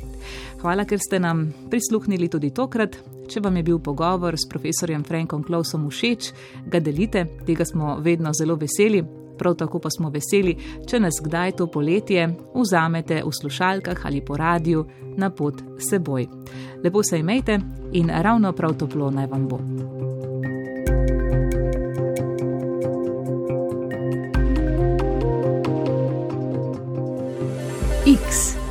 Hvala, 0.61 0.85
ker 0.85 0.99
ste 0.99 1.19
nam 1.19 1.53
prisluhnili 1.69 2.29
tudi 2.29 2.51
tokrat. 2.51 2.97
Če 3.27 3.41
vam 3.43 3.57
je 3.59 3.63
bil 3.67 3.79
pogovor 3.83 4.37
s 4.39 4.47
profesorjem 4.47 5.03
Frankom 5.03 5.43
Klausom 5.43 5.89
všeč, 5.91 6.31
ga 6.71 6.79
delite, 6.79 7.25
tega 7.45 7.65
smo 7.67 7.97
vedno 7.99 8.31
zelo 8.33 8.55
veseli. 8.55 9.03
Prav 9.37 9.53
tako 9.59 9.79
pa 9.83 9.91
smo 9.93 10.09
veseli, 10.09 10.55
če 10.87 10.99
nas 11.03 11.19
kdaj 11.21 11.57
to 11.59 11.67
poletje 11.69 12.23
vzamete 12.55 13.19
v 13.21 13.33
slušalkah 13.41 14.05
ali 14.09 14.23
po 14.25 14.37
radiju 14.37 14.85
na 15.17 15.29
pot 15.29 15.61
seboj. 15.77 16.25
Lepo 16.83 17.03
se 17.03 17.19
imejte 17.19 17.59
in 17.93 18.09
ravno 18.09 18.53
prav 18.53 18.77
toplo 18.79 19.11
naj 19.11 19.27
vam 19.27 19.47
bo. 19.47 19.59
X. 28.07 28.66